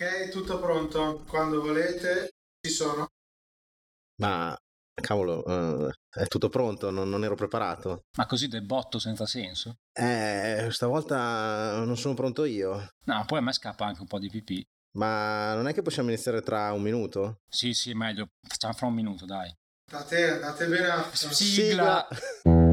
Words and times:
Ok, 0.00 0.30
tutto 0.30 0.58
pronto. 0.58 1.22
Quando 1.28 1.60
volete, 1.60 2.30
ci 2.66 2.72
sono. 2.72 3.06
Ma 4.22 4.56
cavolo, 4.94 5.44
eh, 5.44 5.92
è 6.08 6.26
tutto 6.26 6.48
pronto, 6.48 6.88
non, 6.88 7.10
non 7.10 7.22
ero 7.22 7.34
preparato. 7.34 8.04
Ma 8.16 8.24
così 8.24 8.48
del 8.48 8.64
botto 8.64 8.98
senza 8.98 9.26
senso? 9.26 9.76
Eh, 9.92 10.68
stavolta 10.70 11.84
non 11.84 11.98
sono 11.98 12.14
pronto 12.14 12.44
io. 12.44 12.88
No, 13.04 13.24
poi 13.26 13.38
a 13.40 13.42
me 13.42 13.52
scappa 13.52 13.84
anche 13.84 14.00
un 14.00 14.06
po' 14.06 14.18
di 14.18 14.30
pipì. 14.30 14.66
Ma 14.96 15.52
non 15.52 15.68
è 15.68 15.74
che 15.74 15.82
possiamo 15.82 16.08
iniziare 16.08 16.40
tra 16.40 16.72
un 16.72 16.80
minuto? 16.80 17.40
Sì, 17.46 17.74
sì, 17.74 17.92
meglio. 17.92 18.28
Facciamo 18.40 18.72
fra 18.72 18.86
un 18.86 18.94
minuto, 18.94 19.26
dai. 19.26 19.54
Andate, 19.92 20.30
andate 20.30 20.66
bene. 20.66 20.86
a- 20.88 21.10
Sigla. 21.12 22.08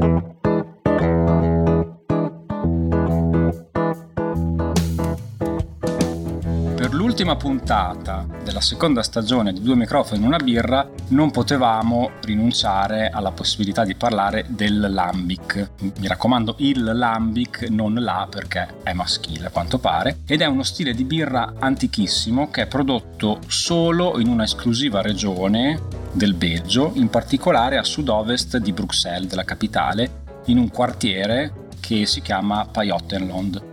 Per 7.18 7.26
l'ultima 7.26 7.48
puntata 7.50 8.24
della 8.44 8.60
seconda 8.60 9.02
stagione 9.02 9.52
di 9.52 9.60
Due 9.60 9.74
microfoni 9.74 10.22
e 10.22 10.26
una 10.26 10.36
birra 10.36 10.88
non 11.08 11.32
potevamo 11.32 12.12
rinunciare 12.22 13.10
alla 13.10 13.32
possibilità 13.32 13.84
di 13.84 13.96
parlare 13.96 14.44
del 14.46 14.86
lambic. 14.88 15.70
Mi 15.98 16.06
raccomando 16.06 16.54
il 16.58 16.84
lambic, 16.84 17.66
non 17.70 17.94
la 17.94 18.28
perché 18.30 18.68
è 18.84 18.92
maschile 18.92 19.46
a 19.46 19.50
quanto 19.50 19.80
pare, 19.80 20.18
ed 20.26 20.42
è 20.42 20.46
uno 20.46 20.62
stile 20.62 20.94
di 20.94 21.02
birra 21.02 21.54
antichissimo 21.58 22.52
che 22.52 22.62
è 22.62 22.66
prodotto 22.68 23.40
solo 23.48 24.20
in 24.20 24.28
una 24.28 24.44
esclusiva 24.44 25.02
regione 25.02 25.80
del 26.12 26.34
Belgio, 26.34 26.92
in 26.94 27.10
particolare 27.10 27.78
a 27.78 27.82
sud-ovest 27.82 28.58
di 28.58 28.72
Bruxelles, 28.72 29.28
della 29.28 29.42
capitale, 29.42 30.22
in 30.44 30.58
un 30.58 30.70
quartiere 30.70 31.66
che 31.80 32.06
si 32.06 32.22
chiama 32.22 32.64
Pajottenland. 32.64 33.67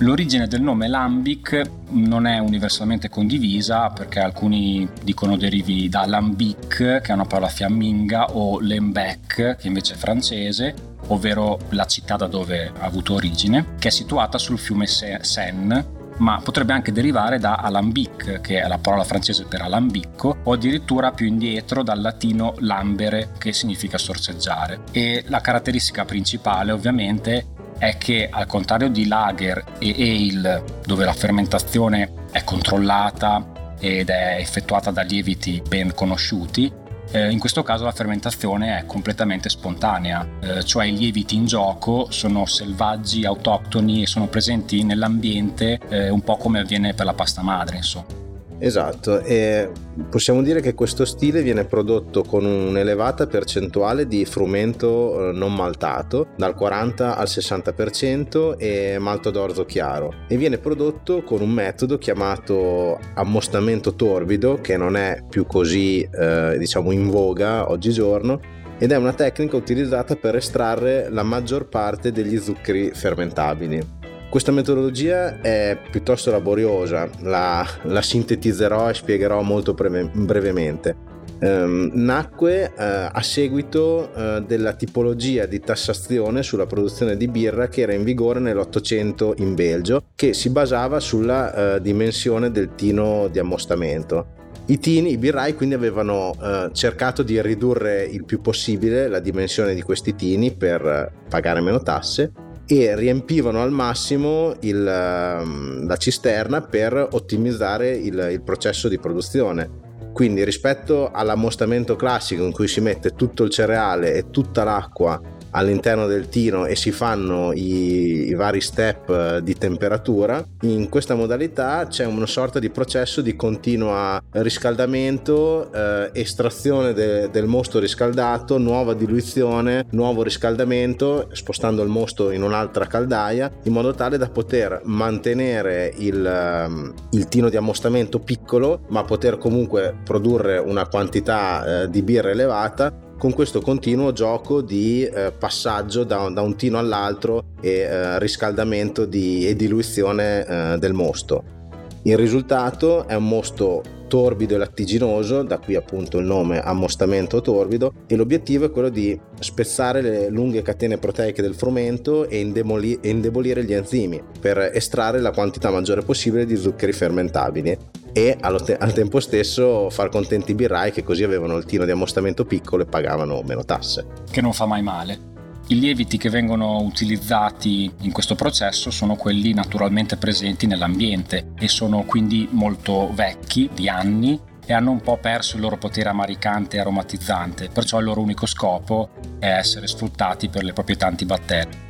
L'origine 0.00 0.46
del 0.46 0.60
nome 0.60 0.88
lambic 0.88 1.62
non 1.92 2.26
è 2.26 2.38
universalmente 2.38 3.08
condivisa 3.08 3.88
perché 3.88 4.20
alcuni 4.20 4.86
dicono 5.02 5.38
derivi 5.38 5.88
da 5.88 6.04
lambic, 6.04 6.76
che 6.76 7.00
è 7.00 7.12
una 7.12 7.24
parola 7.24 7.48
fiamminga, 7.48 8.36
o 8.36 8.60
lembec, 8.60 9.56
che 9.56 9.66
invece 9.66 9.94
è 9.94 9.96
francese, 9.96 10.74
ovvero 11.06 11.58
la 11.70 11.86
città 11.86 12.16
da 12.16 12.26
dove 12.26 12.70
ha 12.78 12.84
avuto 12.84 13.14
origine, 13.14 13.74
che 13.78 13.88
è 13.88 13.90
situata 13.90 14.36
sul 14.36 14.58
fiume 14.58 14.86
Se- 14.86 15.20
Seine, 15.22 15.94
ma 16.18 16.40
potrebbe 16.42 16.74
anche 16.74 16.92
derivare 16.92 17.38
da 17.38 17.56
alambic, 17.56 18.42
che 18.42 18.60
è 18.60 18.68
la 18.68 18.78
parola 18.78 19.04
francese 19.04 19.44
per 19.44 19.62
alambicco, 19.62 20.38
o 20.42 20.52
addirittura 20.52 21.12
più 21.12 21.26
indietro 21.26 21.82
dal 21.82 22.02
latino 22.02 22.54
lambere, 22.58 23.30
che 23.38 23.54
significa 23.54 23.96
sorseggiare. 23.96 24.80
E 24.92 25.24
la 25.28 25.40
caratteristica 25.40 26.04
principale, 26.04 26.72
ovviamente, 26.72 27.54
è 27.78 27.96
che 27.98 28.28
al 28.30 28.46
contrario 28.46 28.88
di 28.88 29.06
lager 29.06 29.62
e 29.78 30.30
ale, 30.32 30.64
dove 30.84 31.04
la 31.04 31.12
fermentazione 31.12 32.12
è 32.30 32.44
controllata 32.44 33.74
ed 33.78 34.08
è 34.08 34.36
effettuata 34.38 34.90
da 34.90 35.02
lieviti 35.02 35.62
ben 35.66 35.94
conosciuti, 35.94 36.84
eh, 37.12 37.30
in 37.30 37.38
questo 37.38 37.62
caso 37.62 37.84
la 37.84 37.92
fermentazione 37.92 38.78
è 38.78 38.86
completamente 38.86 39.48
spontanea, 39.48 40.26
eh, 40.40 40.64
cioè 40.64 40.86
i 40.86 40.96
lieviti 40.96 41.36
in 41.36 41.46
gioco 41.46 42.08
sono 42.10 42.46
selvaggi, 42.46 43.24
autoctoni 43.24 44.02
e 44.02 44.06
sono 44.06 44.26
presenti 44.26 44.82
nell'ambiente 44.82 45.78
eh, 45.88 46.08
un 46.08 46.22
po' 46.22 46.36
come 46.36 46.60
avviene 46.60 46.94
per 46.94 47.06
la 47.06 47.14
pasta 47.14 47.42
madre, 47.42 47.76
insomma. 47.76 48.25
Esatto, 48.58 49.20
e 49.20 49.70
possiamo 50.08 50.42
dire 50.42 50.60
che 50.60 50.72
questo 50.72 51.04
stile 51.04 51.42
viene 51.42 51.64
prodotto 51.64 52.22
con 52.22 52.44
un'elevata 52.44 53.26
percentuale 53.26 54.06
di 54.06 54.24
frumento 54.24 55.28
eh, 55.28 55.32
non 55.32 55.54
maltato, 55.54 56.28
dal 56.36 56.54
40 56.54 57.16
al 57.16 57.26
60% 57.26 58.56
e 58.56 58.96
malto 58.98 59.30
d'orzo 59.30 59.66
chiaro, 59.66 60.12
e 60.28 60.36
viene 60.36 60.58
prodotto 60.58 61.22
con 61.22 61.42
un 61.42 61.50
metodo 61.50 61.98
chiamato 61.98 62.98
ammostamento 63.14 63.94
torbido, 63.94 64.58
che 64.60 64.76
non 64.78 64.96
è 64.96 65.22
più 65.28 65.46
così 65.46 66.00
eh, 66.00 66.56
diciamo 66.58 66.92
in 66.92 67.10
voga 67.10 67.70
oggigiorno, 67.70 68.40
ed 68.78 68.92
è 68.92 68.96
una 68.96 69.14
tecnica 69.14 69.56
utilizzata 69.56 70.16
per 70.16 70.36
estrarre 70.36 71.08
la 71.10 71.22
maggior 71.22 71.68
parte 71.68 72.12
degli 72.12 72.38
zuccheri 72.38 72.90
fermentabili. 72.92 73.95
Questa 74.28 74.50
metodologia 74.52 75.40
è 75.40 75.78
piuttosto 75.90 76.30
laboriosa, 76.30 77.08
la, 77.20 77.64
la 77.82 78.02
sintetizzerò 78.02 78.90
e 78.90 78.94
spiegherò 78.94 79.40
molto 79.40 79.72
breve, 79.72 80.10
brevemente. 80.12 81.14
Um, 81.38 81.90
nacque 81.92 82.64
uh, 82.64 82.72
a 82.76 83.22
seguito 83.22 84.10
uh, 84.12 84.40
della 84.40 84.72
tipologia 84.72 85.46
di 85.46 85.60
tassazione 85.60 86.42
sulla 86.42 86.66
produzione 86.66 87.16
di 87.16 87.28
birra 87.28 87.68
che 87.68 87.82
era 87.82 87.92
in 87.92 88.04
vigore 88.04 88.40
nell'Ottocento 88.40 89.34
in 89.38 89.54
Belgio, 89.54 90.04
che 90.14 90.34
si 90.34 90.50
basava 90.50 90.98
sulla 90.98 91.76
uh, 91.76 91.80
dimensione 91.80 92.50
del 92.50 92.74
tino 92.74 93.28
di 93.28 93.38
ammostamento. 93.38 94.34
I 94.66 94.78
tini, 94.78 95.12
i 95.12 95.18
birrai 95.18 95.54
quindi 95.54 95.76
avevano 95.76 96.34
cercato 96.72 97.22
di 97.22 97.40
ridurre 97.40 98.02
il 98.02 98.24
più 98.24 98.40
possibile 98.40 99.06
la 99.06 99.20
dimensione 99.20 99.74
di 99.74 99.82
questi 99.82 100.16
tini 100.16 100.50
per 100.50 101.12
pagare 101.28 101.60
meno 101.60 101.80
tasse 101.80 102.32
e 102.66 102.96
riempivano 102.96 103.62
al 103.62 103.70
massimo 103.70 104.54
il, 104.60 104.82
la 104.82 105.96
cisterna 105.96 106.62
per 106.62 107.08
ottimizzare 107.12 107.90
il, 107.90 108.28
il 108.32 108.42
processo 108.42 108.88
di 108.88 108.98
produzione. 108.98 109.84
Quindi 110.12 110.44
rispetto 110.44 111.10
all'ammostamento 111.12 111.94
classico 111.94 112.44
in 112.44 112.52
cui 112.52 112.68
si 112.68 112.80
mette 112.80 113.10
tutto 113.10 113.44
il 113.44 113.50
cereale 113.50 114.14
e 114.14 114.30
tutta 114.30 114.64
l'acqua 114.64 115.20
all'interno 115.50 116.06
del 116.06 116.28
tino 116.28 116.66
e 116.66 116.76
si 116.76 116.92
fanno 116.92 117.52
i, 117.52 118.28
i, 118.28 118.34
vari 118.34 118.60
step 118.60 119.38
di 119.38 119.54
temperatura, 119.54 120.44
in 120.62 120.88
questa 120.88 121.14
modalità 121.14 121.86
c'è 121.86 122.04
una 122.04 122.26
sorta 122.26 122.58
di 122.58 122.70
processo 122.70 123.20
di 123.20 123.36
continuo 123.36 123.84
riscaldamento, 124.30 125.72
eh, 125.72 126.10
estrazione 126.12 126.92
de, 126.92 127.30
del 127.30 127.46
mosto 127.46 127.78
riscaldato, 127.78 128.58
nuova 128.58 128.94
diluizione, 128.94 129.86
nuovo 129.90 130.22
riscaldamento, 130.22 131.28
spostando 131.32 131.82
il 131.82 131.88
mosto 131.88 132.30
in 132.30 132.42
un'altra 132.42 132.86
caldaia, 132.86 133.50
in 133.62 133.72
modo 133.72 133.94
tale 133.94 134.18
da 134.18 134.28
poter 134.28 134.80
mantenere 134.84 135.92
il, 135.96 136.94
il 137.10 137.28
tino 137.28 137.48
di 137.48 137.56
ammostamento 137.56 138.18
piccolo, 138.18 138.82
ma 138.88 139.04
poter 139.04 139.38
comunque 139.38 139.94
produrre 140.04 140.58
una 140.58 140.86
quantità 140.86 141.82
eh, 141.82 141.90
di 141.90 142.02
birra 142.02 142.30
elevata 142.30 143.04
con 143.18 143.32
questo 143.32 143.60
continuo 143.60 144.12
gioco 144.12 144.60
di 144.60 145.04
eh, 145.04 145.32
passaggio 145.36 146.04
da, 146.04 146.28
da, 146.28 146.42
un 146.42 146.56
tino 146.56 146.78
all'altro 146.78 147.54
e 147.60 147.78
eh, 147.78 148.18
riscaldamento 148.18 149.06
di, 149.06 149.48
e 149.48 149.56
diluizione 149.56 150.46
eh, 150.46 150.78
del 150.78 150.92
mosto. 150.92 151.54
Il 152.02 152.16
risultato 152.16 153.08
è 153.08 153.14
un 153.14 153.26
mosto 153.26 153.82
torbido 154.06 154.54
e 154.54 154.58
lattiginoso, 154.58 155.42
da 155.42 155.58
qui 155.58 155.74
appunto 155.74 156.18
il 156.18 156.26
nome 156.26 156.60
ammostamento 156.60 157.40
torbido, 157.40 157.92
e 158.06 158.14
l'obiettivo 158.14 158.66
è 158.66 158.70
quello 158.70 158.88
di 158.88 159.18
spezzare 159.40 160.00
le 160.00 160.28
lunghe 160.28 160.62
catene 160.62 160.98
proteiche 160.98 161.42
del 161.42 161.54
frumento 161.54 162.28
e, 162.28 162.38
e 162.38 163.08
indebolire 163.08 163.64
gli 163.64 163.72
enzimi 163.72 164.22
per 164.40 164.70
estrarre 164.72 165.20
la 165.20 165.32
quantità 165.32 165.70
maggiore 165.70 166.02
possibile 166.02 166.46
di 166.46 166.56
zuccheri 166.56 166.92
fermentabili 166.92 167.78
e 168.16 168.38
te- 168.64 168.78
al 168.78 168.94
tempo 168.94 169.20
stesso 169.20 169.90
far 169.90 170.08
contenti 170.08 170.52
i 170.52 170.54
birrai 170.54 170.90
che 170.90 171.04
così 171.04 171.22
avevano 171.22 171.58
il 171.58 171.66
tino 171.66 171.84
di 171.84 171.90
ammostamento 171.90 172.46
piccolo 172.46 172.84
e 172.84 172.86
pagavano 172.86 173.42
meno 173.42 173.62
tasse. 173.62 174.06
Che 174.30 174.40
non 174.40 174.54
fa 174.54 174.64
mai 174.64 174.80
male. 174.80 175.34
I 175.66 175.78
lieviti 175.78 176.16
che 176.16 176.30
vengono 176.30 176.78
utilizzati 176.78 177.92
in 178.00 178.12
questo 178.12 178.34
processo 178.34 178.90
sono 178.90 179.16
quelli 179.16 179.52
naturalmente 179.52 180.16
presenti 180.16 180.66
nell'ambiente 180.66 181.52
e 181.58 181.68
sono 181.68 182.04
quindi 182.04 182.48
molto 182.52 183.10
vecchi, 183.12 183.68
di 183.74 183.86
anni, 183.86 184.40
e 184.64 184.72
hanno 184.72 184.92
un 184.92 185.02
po' 185.02 185.18
perso 185.18 185.56
il 185.56 185.62
loro 185.62 185.76
potere 185.76 186.08
amaricante 186.08 186.78
e 186.78 186.80
aromatizzante, 186.80 187.68
perciò 187.68 187.98
il 187.98 188.06
loro 188.06 188.22
unico 188.22 188.46
scopo 188.46 189.10
è 189.38 189.46
essere 189.46 189.86
sfruttati 189.86 190.48
per 190.48 190.64
le 190.64 190.72
proprietà 190.72 191.06
antibatteriche. 191.06 191.85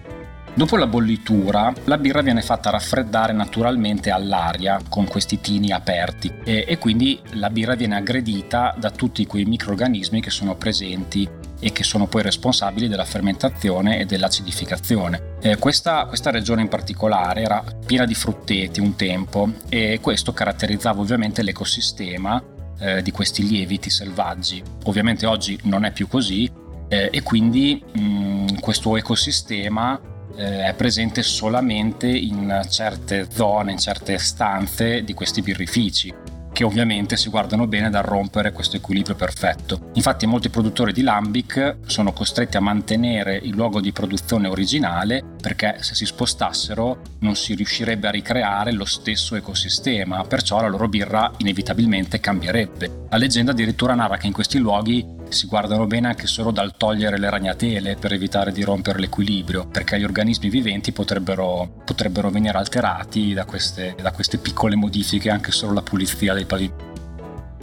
Dopo 0.57 0.79
la 0.79 0.87
bollitura, 0.87 1.71
la 1.85 1.99
birra 1.99 2.23
viene 2.23 2.41
fatta 2.41 2.71
raffreddare 2.71 3.35
naturalmente 3.35 4.09
all'aria 4.09 4.81
con 4.89 5.07
questi 5.07 5.39
tini 5.39 5.71
aperti 5.71 6.33
e, 6.45 6.65
e, 6.67 6.79
quindi 6.79 7.21
la 7.33 7.51
birra 7.51 7.75
viene 7.75 7.97
aggredita 7.97 8.75
da 8.79 8.91
tutti 8.91 9.27
quei 9.27 9.45
microrganismi 9.45 10.23
che 10.23 10.31
sono 10.31 10.55
presenti 10.55 11.29
e 11.61 11.73
che 11.73 11.85
sono 11.85 12.07
poi 12.07 12.23
responsabili 12.23 12.89
della 12.89 13.05
fermentazione 13.05 14.01
e 14.01 14.07
dell'acidificazione. 14.07 15.35
Eh, 15.43 15.59
questa, 15.59 16.07
questa 16.07 16.31
regione 16.31 16.63
in 16.63 16.69
particolare 16.69 17.43
era 17.43 17.63
piena 17.85 18.07
di 18.07 18.15
frutteti 18.15 18.81
un 18.81 18.97
tempo 18.97 19.51
e 19.69 19.99
questo 20.01 20.33
caratterizzava 20.33 21.03
ovviamente 21.03 21.43
l'ecosistema 21.43 22.43
eh, 22.79 23.03
di 23.03 23.11
questi 23.11 23.47
lieviti 23.47 23.91
selvaggi. 23.91 24.63
Ovviamente 24.85 25.27
oggi 25.27 25.61
non 25.65 25.85
è 25.85 25.93
più 25.93 26.09
così 26.09 26.51
eh, 26.89 27.11
e 27.13 27.23
quindi 27.23 27.85
mh, 27.93 28.61
questo 28.61 28.97
ecosistema 28.97 30.15
eh, 30.37 30.65
è 30.65 30.75
presente 30.75 31.23
solamente 31.23 32.07
in 32.07 32.65
certe 32.69 33.27
zone, 33.31 33.73
in 33.73 33.79
certe 33.79 34.19
stanze 34.19 35.03
di 35.03 35.15
questi 35.15 35.43
birrifici 35.43 36.15
che 36.57 36.65
ovviamente 36.65 37.19
si 37.19 37.29
guardano 37.29 37.67
bene 37.67 37.91
dal 37.91 38.03
rompere 38.03 38.51
questo 38.51 38.77
equilibrio 38.77 39.15
perfetto. 39.15 39.91
Infatti 39.93 40.25
molti 40.25 40.49
produttori 40.49 40.95
di 40.95 41.03
lambic 41.03 41.81
sono 41.85 42.15
costretti 42.15 42.57
a 42.57 42.61
mantenere 42.61 43.37
il 43.37 43.51
luogo 43.51 43.79
di 43.79 43.93
produzione 43.93 44.49
originale 44.49 45.23
perché 45.39 45.77
se 45.81 45.95
si 45.95 46.07
spostassero 46.07 47.03
non 47.19 47.37
si 47.37 47.55
riuscirebbe 47.55 48.09
a 48.09 48.11
ricreare 48.11 48.73
lo 48.73 48.87
stesso 48.87 49.37
ecosistema, 49.37 50.25
perciò 50.25 50.63
la 50.63 50.69
loro 50.69 50.89
birra 50.89 51.31
inevitabilmente 51.37 52.21
cambierebbe. 52.21 53.05
La 53.11 53.19
leggenda 53.19 53.51
addirittura 53.51 53.93
narra 53.93 54.17
che 54.17 54.27
in 54.27 54.33
questi 54.33 54.57
luoghi 54.57 55.16
si 55.29 55.47
guardano 55.47 55.87
bene 55.87 56.09
anche 56.09 56.27
solo 56.27 56.51
dal 56.51 56.77
togliere 56.77 57.19
le 57.19 57.31
ragnatele 57.31 57.97
per 57.97 58.13
evitare 58.13 58.53
di 58.53 58.63
rompere 58.63 58.99
l'equilibrio, 58.99 59.67
perché 59.67 59.99
gli 59.99 60.05
organismi 60.05 60.49
viventi 60.49 60.93
potrebbero, 60.93 61.83
potrebbero 61.85 62.31
venire 62.31 62.59
alterati 62.59 63.33
da 63.33 63.45
queste, 63.45 63.95
da 64.01 64.13
queste 64.13 64.39
piccole 64.39 64.77
modifiche, 64.77 65.31
anche 65.31 65.53
solo 65.53 65.73
la 65.73 65.83
pulizia 65.83 66.35
dei 66.35 66.45
pavimenti. 66.45 66.95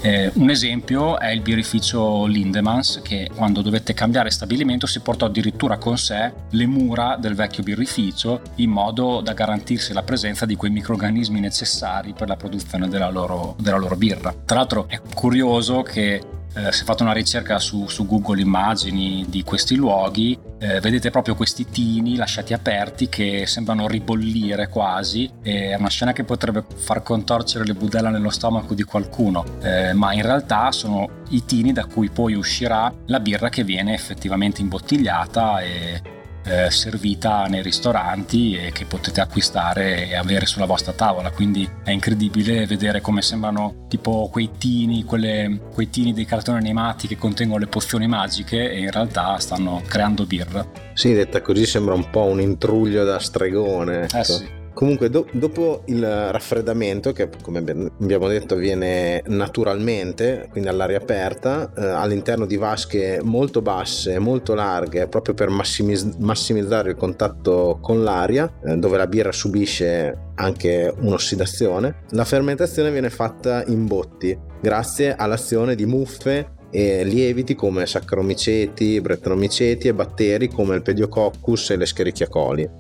Eh, 0.05 0.29
un 0.33 0.49
esempio 0.49 1.17
è 1.17 1.29
il 1.29 1.39
birrificio 1.39 2.25
Lindemans 2.25 2.99
che 3.01 3.29
quando 3.33 3.61
dovette 3.61 3.93
cambiare 3.93 4.31
stabilimento 4.31 4.85
si 4.85 4.99
portò 4.99 5.27
addirittura 5.27 5.77
con 5.77 5.97
sé 5.97 6.33
le 6.49 6.65
mura 6.65 7.15
del 7.17 7.35
vecchio 7.35 7.63
birrificio 7.63 8.41
in 8.55 8.69
modo 8.69 9.21
da 9.21 9.31
garantirsi 9.31 9.93
la 9.93 10.03
presenza 10.03 10.45
di 10.45 10.57
quei 10.57 10.71
microrganismi 10.71 11.39
necessari 11.39 12.11
per 12.11 12.27
la 12.27 12.35
produzione 12.35 12.89
della 12.89 13.09
loro, 13.09 13.55
della 13.57 13.77
loro 13.77 13.95
birra. 13.95 14.35
Tra 14.43 14.57
l'altro 14.57 14.89
è 14.89 14.99
curioso 15.13 15.83
che 15.83 16.21
eh, 16.55 16.71
se 16.71 16.83
fate 16.83 17.03
una 17.03 17.13
ricerca 17.13 17.59
su, 17.59 17.87
su, 17.87 18.05
Google 18.05 18.41
immagini 18.41 19.25
di 19.27 19.43
questi 19.43 19.75
luoghi, 19.75 20.37
eh, 20.59 20.79
vedete 20.79 21.09
proprio 21.09 21.35
questi 21.35 21.65
tini 21.65 22.15
lasciati 22.15 22.53
aperti 22.53 23.09
che 23.09 23.45
sembrano 23.47 23.87
ribollire 23.87 24.67
quasi. 24.69 25.29
È 25.41 25.75
una 25.75 25.89
scena 25.89 26.13
che 26.13 26.23
potrebbe 26.23 26.63
far 26.75 27.01
contorcere 27.01 27.65
le 27.65 27.73
budella 27.73 28.09
nello 28.09 28.29
stomaco 28.29 28.73
di 28.73 28.83
qualcuno, 28.83 29.43
eh, 29.61 29.93
ma 29.93 30.13
in 30.13 30.21
realtà 30.21 30.71
sono 30.71 31.21
i 31.29 31.43
tini 31.45 31.73
da 31.73 31.85
cui 31.85 32.09
poi 32.09 32.33
uscirà 32.33 32.93
la 33.07 33.19
birra 33.19 33.49
che 33.49 33.63
viene 33.63 33.93
effettivamente 33.93 34.61
imbottigliata 34.61 35.61
e 35.61 36.12
eh, 36.45 36.69
servita 36.71 37.45
nei 37.45 37.61
ristoranti 37.61 38.55
e 38.55 38.71
che 38.71 38.85
potete 38.85 39.21
acquistare 39.21 40.07
e 40.07 40.15
avere 40.15 40.45
sulla 40.45 40.65
vostra 40.65 40.93
tavola. 40.93 41.31
Quindi 41.31 41.69
è 41.83 41.91
incredibile 41.91 42.65
vedere 42.65 43.01
come 43.01 43.21
sembrano 43.21 43.85
tipo 43.87 44.29
quei 44.31 44.51
tini, 44.57 45.03
quelle, 45.03 45.59
quei 45.71 45.89
tini 45.89 46.13
dei 46.13 46.25
cartoni 46.25 46.57
animati 46.57 47.07
che 47.07 47.17
contengono 47.17 47.59
le 47.59 47.67
pozioni 47.67 48.07
magiche 48.07 48.71
e 48.71 48.79
in 48.79 48.91
realtà 48.91 49.37
stanno 49.39 49.81
creando 49.87 50.25
birra. 50.25 50.65
Sì, 50.93 51.13
detta 51.13 51.41
così 51.41 51.65
sembra 51.65 51.93
un 51.93 52.09
po' 52.09 52.23
un 52.23 52.39
intruglio 52.41 53.03
da 53.03 53.19
stregone. 53.19 54.01
Eh 54.01 54.17
ecco. 54.17 54.23
sì. 54.23 54.61
Comunque, 54.73 55.09
do- 55.09 55.27
dopo 55.31 55.83
il 55.85 56.03
raffreddamento, 56.03 57.11
che 57.11 57.29
come 57.41 57.59
abbiamo 57.59 58.27
detto 58.27 58.55
avviene 58.55 59.21
naturalmente, 59.27 60.47
quindi 60.51 60.69
all'aria 60.69 60.97
aperta, 60.97 61.71
eh, 61.75 61.85
all'interno 61.85 62.45
di 62.45 62.57
vasche 62.57 63.19
molto 63.23 63.61
basse, 63.61 64.17
molto 64.19 64.53
larghe, 64.55 65.07
proprio 65.07 65.35
per 65.35 65.49
massimiz- 65.49 66.17
massimizzare 66.17 66.89
il 66.89 66.95
contatto 66.95 67.77
con 67.81 68.03
l'aria, 68.03 68.51
eh, 68.65 68.77
dove 68.77 68.97
la 68.97 69.07
birra 69.07 69.31
subisce 69.31 70.31
anche 70.35 70.93
un'ossidazione, 70.99 72.03
la 72.09 72.25
fermentazione 72.25 72.91
viene 72.91 73.09
fatta 73.09 73.63
in 73.67 73.85
botti, 73.85 74.37
grazie 74.59 75.15
all'azione 75.15 75.75
di 75.75 75.85
muffe 75.85 76.61
e 76.73 77.03
lieviti 77.03 77.53
come 77.53 77.85
Saccharomiceti, 77.85 78.99
Brettanomiceti 78.99 79.87
e 79.87 79.93
batteri 79.93 80.47
come 80.47 80.75
il 80.75 80.81
Pediococcus 80.81 81.69
e 81.69 81.75
le 81.75 81.83
Escherichia. 81.83 82.27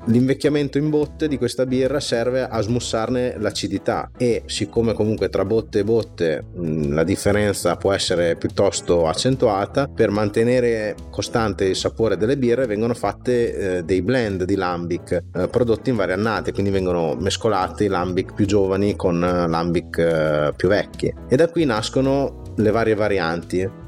L'invecchiamento 0.05 0.79
in 0.79 0.89
botte 0.89 1.27
di 1.27 1.37
questa 1.37 1.67
birra 1.67 1.99
serve 1.99 2.47
a 2.47 2.59
smussarne 2.59 3.35
l'acidità 3.37 4.09
e 4.17 4.41
siccome 4.47 4.93
comunque 4.93 5.29
tra 5.29 5.45
botte 5.45 5.79
e 5.79 5.83
botte 5.83 6.45
mh, 6.55 6.93
la 6.93 7.03
differenza 7.03 7.75
può 7.75 7.91
essere 7.91 8.35
piuttosto 8.35 9.05
accentuata, 9.07 9.87
per 9.87 10.09
mantenere 10.09 10.95
costante 11.11 11.65
il 11.65 11.75
sapore 11.75 12.17
delle 12.17 12.37
birre 12.37 12.65
vengono 12.65 12.95
fatte 12.95 13.77
eh, 13.77 13.83
dei 13.83 14.01
blend 14.01 14.43
di 14.43 14.55
lambic 14.55 15.11
eh, 15.11 15.47
prodotti 15.47 15.91
in 15.91 15.97
varie 15.97 16.15
annate, 16.15 16.51
quindi 16.51 16.71
vengono 16.71 17.15
mescolati 17.15 17.87
lambic 17.87 18.33
più 18.33 18.47
giovani 18.47 18.95
con 18.95 19.19
lambic 19.19 19.97
eh, 19.99 20.53
più 20.55 20.67
vecchi 20.67 21.13
e 21.29 21.35
da 21.35 21.47
qui 21.47 21.65
nascono 21.65 22.41
le 22.55 22.71
varie 22.71 22.95
varianti 22.95 23.81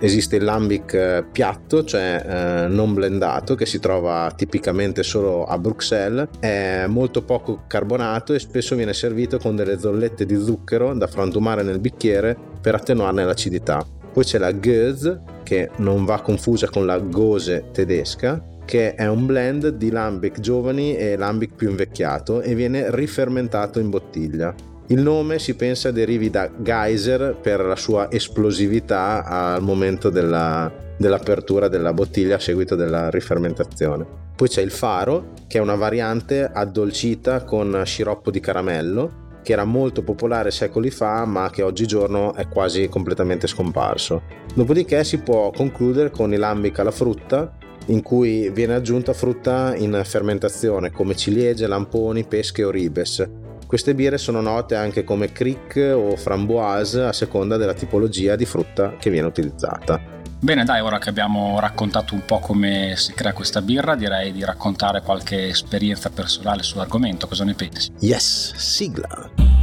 esiste 0.00 0.36
il 0.36 0.44
lambic 0.44 0.94
eh, 0.94 1.24
piatto, 1.30 1.84
cioè 1.84 2.22
eh, 2.24 2.68
non 2.68 2.94
blendato, 2.94 3.54
che 3.54 3.66
si 3.66 3.78
trova 3.78 4.32
tipicamente 4.36 5.02
solo 5.02 5.44
a 5.44 5.58
Bruxelles, 5.58 6.28
è 6.40 6.86
molto 6.86 7.22
poco 7.22 7.64
carbonato 7.66 8.34
e 8.34 8.38
spesso 8.38 8.76
viene 8.76 8.94
servito 8.94 9.38
con 9.38 9.56
delle 9.56 9.78
zollette 9.78 10.26
di 10.26 10.36
zucchero 10.36 10.94
da 10.94 11.06
frantumare 11.06 11.62
nel 11.62 11.80
bicchiere 11.80 12.36
per 12.60 12.74
attenuarne 12.74 13.24
l'acidità. 13.24 13.84
Poi 14.12 14.24
c'è 14.24 14.38
la 14.38 14.52
Goethe, 14.52 15.20
che 15.42 15.70
non 15.76 16.04
va 16.04 16.20
confusa 16.20 16.68
con 16.68 16.86
la 16.86 16.98
Gose 16.98 17.66
tedesca, 17.72 18.42
che 18.64 18.94
è 18.94 19.06
un 19.06 19.24
blend 19.24 19.68
di 19.68 19.90
lambic 19.90 20.40
giovani 20.40 20.94
e 20.94 21.16
lambic 21.16 21.54
più 21.54 21.70
invecchiato 21.70 22.42
e 22.42 22.54
viene 22.54 22.94
rifermentato 22.94 23.78
in 23.78 23.88
bottiglia. 23.88 24.54
Il 24.90 25.02
nome 25.02 25.38
si 25.38 25.54
pensa 25.54 25.90
derivi 25.90 26.30
da 26.30 26.50
geyser 26.56 27.36
per 27.38 27.60
la 27.60 27.76
sua 27.76 28.10
esplosività 28.10 29.22
al 29.22 29.62
momento 29.62 30.08
della, 30.08 30.72
dell'apertura 30.96 31.68
della 31.68 31.92
bottiglia 31.92 32.36
a 32.36 32.40
seguito 32.40 32.74
della 32.74 33.10
rifermentazione. 33.10 34.06
Poi 34.34 34.48
c'è 34.48 34.62
il 34.62 34.70
faro, 34.70 35.34
che 35.46 35.58
è 35.58 35.60
una 35.60 35.74
variante 35.74 36.42
addolcita 36.50 37.44
con 37.44 37.82
sciroppo 37.84 38.30
di 38.30 38.40
caramello, 38.40 39.26
che 39.42 39.52
era 39.52 39.64
molto 39.64 40.02
popolare 40.02 40.50
secoli 40.50 40.88
fa, 40.88 41.26
ma 41.26 41.50
che 41.50 41.60
oggigiorno 41.60 42.32
è 42.32 42.48
quasi 42.48 42.88
completamente 42.88 43.46
scomparso. 43.46 44.22
Dopodiché 44.54 45.04
si 45.04 45.18
può 45.18 45.50
concludere 45.50 46.10
con 46.10 46.32
i 46.32 46.38
lambic 46.38 46.78
alla 46.78 46.90
frutta, 46.90 47.52
in 47.86 48.00
cui 48.00 48.48
viene 48.48 48.74
aggiunta 48.74 49.12
frutta 49.12 49.74
in 49.76 50.00
fermentazione 50.02 50.90
come 50.90 51.14
ciliegie, 51.14 51.66
lamponi, 51.66 52.24
pesche 52.24 52.64
o 52.64 52.70
ribes, 52.70 53.26
queste 53.68 53.94
birre 53.94 54.16
sono 54.16 54.40
note 54.40 54.76
anche 54.76 55.04
come 55.04 55.30
cric 55.30 55.76
o 55.94 56.16
framboise 56.16 57.02
a 57.02 57.12
seconda 57.12 57.58
della 57.58 57.74
tipologia 57.74 58.34
di 58.34 58.46
frutta 58.46 58.96
che 58.98 59.10
viene 59.10 59.26
utilizzata. 59.26 60.00
Bene, 60.40 60.64
dai, 60.64 60.80
ora 60.80 60.98
che 60.98 61.10
abbiamo 61.10 61.60
raccontato 61.60 62.14
un 62.14 62.24
po' 62.24 62.38
come 62.38 62.94
si 62.96 63.12
crea 63.12 63.34
questa 63.34 63.60
birra, 63.60 63.94
direi 63.94 64.32
di 64.32 64.42
raccontare 64.42 65.02
qualche 65.02 65.48
esperienza 65.48 66.08
personale 66.08 66.62
sull'argomento. 66.62 67.28
Cosa 67.28 67.44
ne 67.44 67.52
pensi? 67.52 67.92
Yes, 67.98 68.54
sigla! 68.54 69.57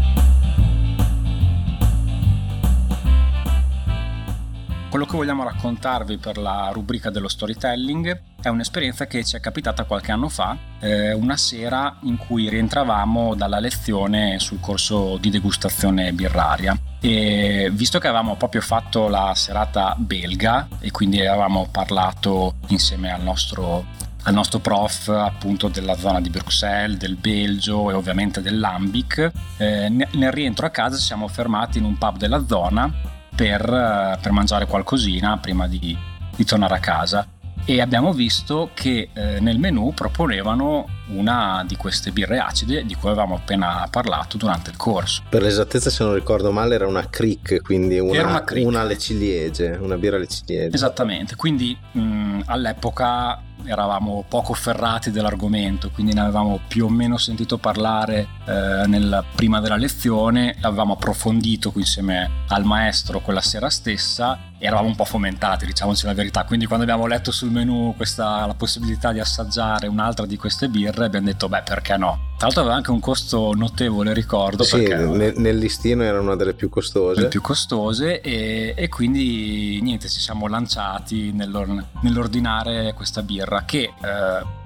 Quello 4.95 5.09
che 5.09 5.18
vogliamo 5.18 5.44
raccontarvi 5.44 6.18
per 6.19 6.38
la 6.38 6.69
rubrica 6.71 7.09
dello 7.09 7.27
storytelling 7.27 8.21
è 8.42 8.47
un'esperienza 8.47 9.07
che 9.07 9.25
ci 9.25 9.36
è 9.36 9.42
capitata 9.42 9.83
qualche 9.83 10.13
anno 10.13 10.30
fa, 10.30 10.57
eh, 10.80 11.12
una 11.12 11.36
sera 11.36 11.97
in 12.03 12.15
cui 12.15 12.47
rientravamo 12.47 13.36
dalla 13.36 13.59
lezione 13.59 14.39
sul 14.39 14.62
corso 14.62 15.18
di 15.18 15.30
degustazione 15.30 16.13
birraria. 16.13 16.80
E 17.01 17.69
visto 17.74 18.00
che 18.00 18.07
avevamo 18.07 18.38
proprio 18.38 18.61
fatto 18.61 19.09
la 19.09 19.33
serata 19.35 19.95
belga 19.97 20.69
e 20.80 20.92
quindi 20.92 21.19
avevamo 21.25 21.68
parlato 21.69 22.56
insieme 22.68 23.11
al 23.11 23.21
nostro 23.21 23.83
al 24.23 24.33
nostro 24.33 24.59
prof 24.59 25.09
appunto 25.09 25.68
della 25.68 25.97
zona 25.97 26.21
di 26.21 26.30
Bruxelles, 26.30 26.97
del 26.97 27.18
Belgio 27.18 27.92
e 27.92 27.94
ovviamente 27.94 28.42
dell'Ambic. 28.42 29.30
Eh, 29.57 29.90
nel 29.90 30.31
rientro 30.31 30.66
a 30.66 30.69
casa 30.69 30.95
ci 30.95 31.04
siamo 31.04 31.28
fermati 31.28 31.80
in 31.80 31.83
un 31.83 31.97
pub 31.97 32.16
della 32.16 32.45
zona 32.47 33.16
per, 33.35 33.61
eh, 33.61 34.18
per 34.21 34.31
mangiare 34.31 34.65
qualcosina 34.65 35.37
prima 35.37 35.68
di, 35.68 35.97
di, 36.35 36.45
tornare 36.45 36.75
a 36.75 36.80
casa 36.80 37.27
e 37.66 37.81
abbiamo 37.81 38.14
visto 38.14 38.69
che 38.74 39.10
eh, 39.12 39.40
nel 39.40 39.57
menù 39.57 39.94
proponevano 39.94 40.88
una 41.07 41.64
di 41.68 41.76
queste 41.76 42.12
birre 42.12 42.40
acide 42.40 42.86
di 42.86 42.94
cui 42.95 43.10
avevamo 43.10 43.36
appena 43.36 43.88
parlato 43.90 44.38
durante 44.38 44.69
il 44.69 44.78
corso. 44.78 45.24
Per 45.30 45.42
l'esattezza, 45.42 45.90
se 45.90 46.04
non 46.04 46.14
ricordo 46.14 46.52
male, 46.52 46.76
era 46.76 46.88
una 46.88 47.10
cric, 47.10 47.62
quindi 47.62 48.00
una, 48.00 48.24
una, 48.24 48.44
cric. 48.44 48.66
una 48.66 48.81
alle 48.81 48.98
ciliegie, 48.98 49.78
una 49.81 49.98
birra 49.98 50.18
alle 50.18 50.28
ciliegie. 50.28 50.76
Esattamente, 50.76 51.36
quindi 51.36 51.76
mh, 51.92 52.42
all'epoca 52.45 53.42
eravamo 53.64 54.26
poco 54.28 54.54
ferrati 54.54 55.12
dell'argomento, 55.12 55.90
quindi 55.90 56.14
ne 56.14 56.22
avevamo 56.22 56.60
più 56.68 56.86
o 56.86 56.90
meno 56.90 57.18
sentito 57.18 57.57
parlare 57.57 58.28
eh, 58.45 58.84
nel, 58.88 59.24
prima 59.36 59.60
della 59.60 59.76
lezione, 59.76 60.56
l'avevamo 60.62 60.94
approfondito 60.94 61.72
insieme 61.76 62.30
al 62.50 62.64
maestro 62.64 63.22
quella 63.22 63.42
sera 63.42 63.69
stessa 63.69 64.54
eravamo 64.57 64.88
un 64.88 64.95
po' 64.95 65.06
fomentati, 65.06 65.66
diciamoci 65.66 66.06
la 66.06 66.14
verità. 66.14 66.44
Quindi 66.44 66.66
quando 66.66 66.83
abbiamo 66.83 67.07
letto 67.07 67.31
sul 67.31 67.52
menu 67.52 67.94
questa, 67.95 68.45
la 68.45 68.54
possibilità 68.54 69.12
di 69.12 69.19
assaggiare 69.19 69.88
un'altra 69.88 70.26
di 70.26 70.38
queste 70.38 70.68
birre, 70.69 71.06
abbiamo 71.06 71.26
detto 71.26 71.50
beh 71.50 71.64
perché 71.64 71.97
no? 71.97 72.33
Tra 72.38 72.47
l'altro 72.47 72.62
aveva 72.62 72.76
anche 72.76 72.92
un 72.92 73.00
costo 73.00 73.54
notevole, 73.56 74.14
ricordo. 74.14 74.64
Sì, 74.64 74.88
nel, 74.88 75.33
nel, 75.38 75.57
listino 75.57 76.04
era 76.04 76.19
una 76.19 76.35
delle 76.35 76.54
più 76.54 76.69
costose. 76.69 77.21
Le 77.21 77.28
più 77.28 77.42
costose 77.42 78.21
e, 78.21 78.74
e 78.76 78.90
quindi 78.90 79.80
niente, 79.81 80.09
ci 80.09 80.19
siamo 80.19 80.47
lanciati 80.47 81.31
nell'ordinare 81.31 82.94
questa 82.94 83.21
birra 83.21 83.64
che 83.64 83.83
eh, 83.83 84.64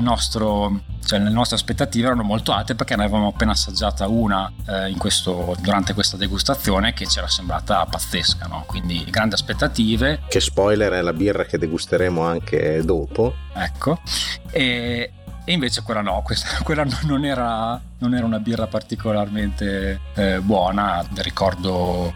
nostro, 0.00 0.80
cioè 1.04 1.18
le 1.18 1.30
nostre 1.30 1.56
aspettative 1.56 2.06
erano 2.06 2.22
molto 2.22 2.52
alte 2.52 2.74
perché 2.74 2.94
ne 2.94 3.04
avevamo 3.04 3.28
appena 3.28 3.52
assaggiata 3.52 4.06
una 4.06 4.50
eh, 4.66 4.94
questo, 4.98 5.56
durante 5.60 5.94
questa 5.94 6.16
degustazione 6.16 6.92
che 6.92 7.06
ci 7.06 7.18
era 7.18 7.28
sembrata 7.28 7.84
pazzesca, 7.86 8.46
no? 8.46 8.64
quindi 8.66 9.04
grandi 9.08 9.34
aspettative. 9.34 10.20
Che 10.28 10.40
spoiler 10.40 10.92
è 10.92 11.00
la 11.00 11.12
birra 11.14 11.44
che 11.44 11.56
degusteremo 11.56 12.22
anche 12.22 12.82
dopo. 12.84 13.34
Ecco, 13.54 14.00
e, 14.50 15.12
e 15.44 15.52
invece 15.52 15.82
quella 15.82 16.02
no, 16.02 16.20
questa, 16.22 16.58
quella 16.62 16.84
non 17.06 17.24
era, 17.24 17.80
non 17.98 18.14
era, 18.14 18.26
una 18.26 18.38
birra 18.38 18.66
particolarmente 18.66 20.00
eh, 20.14 20.40
buona, 20.40 21.02
ricordo, 21.16 22.12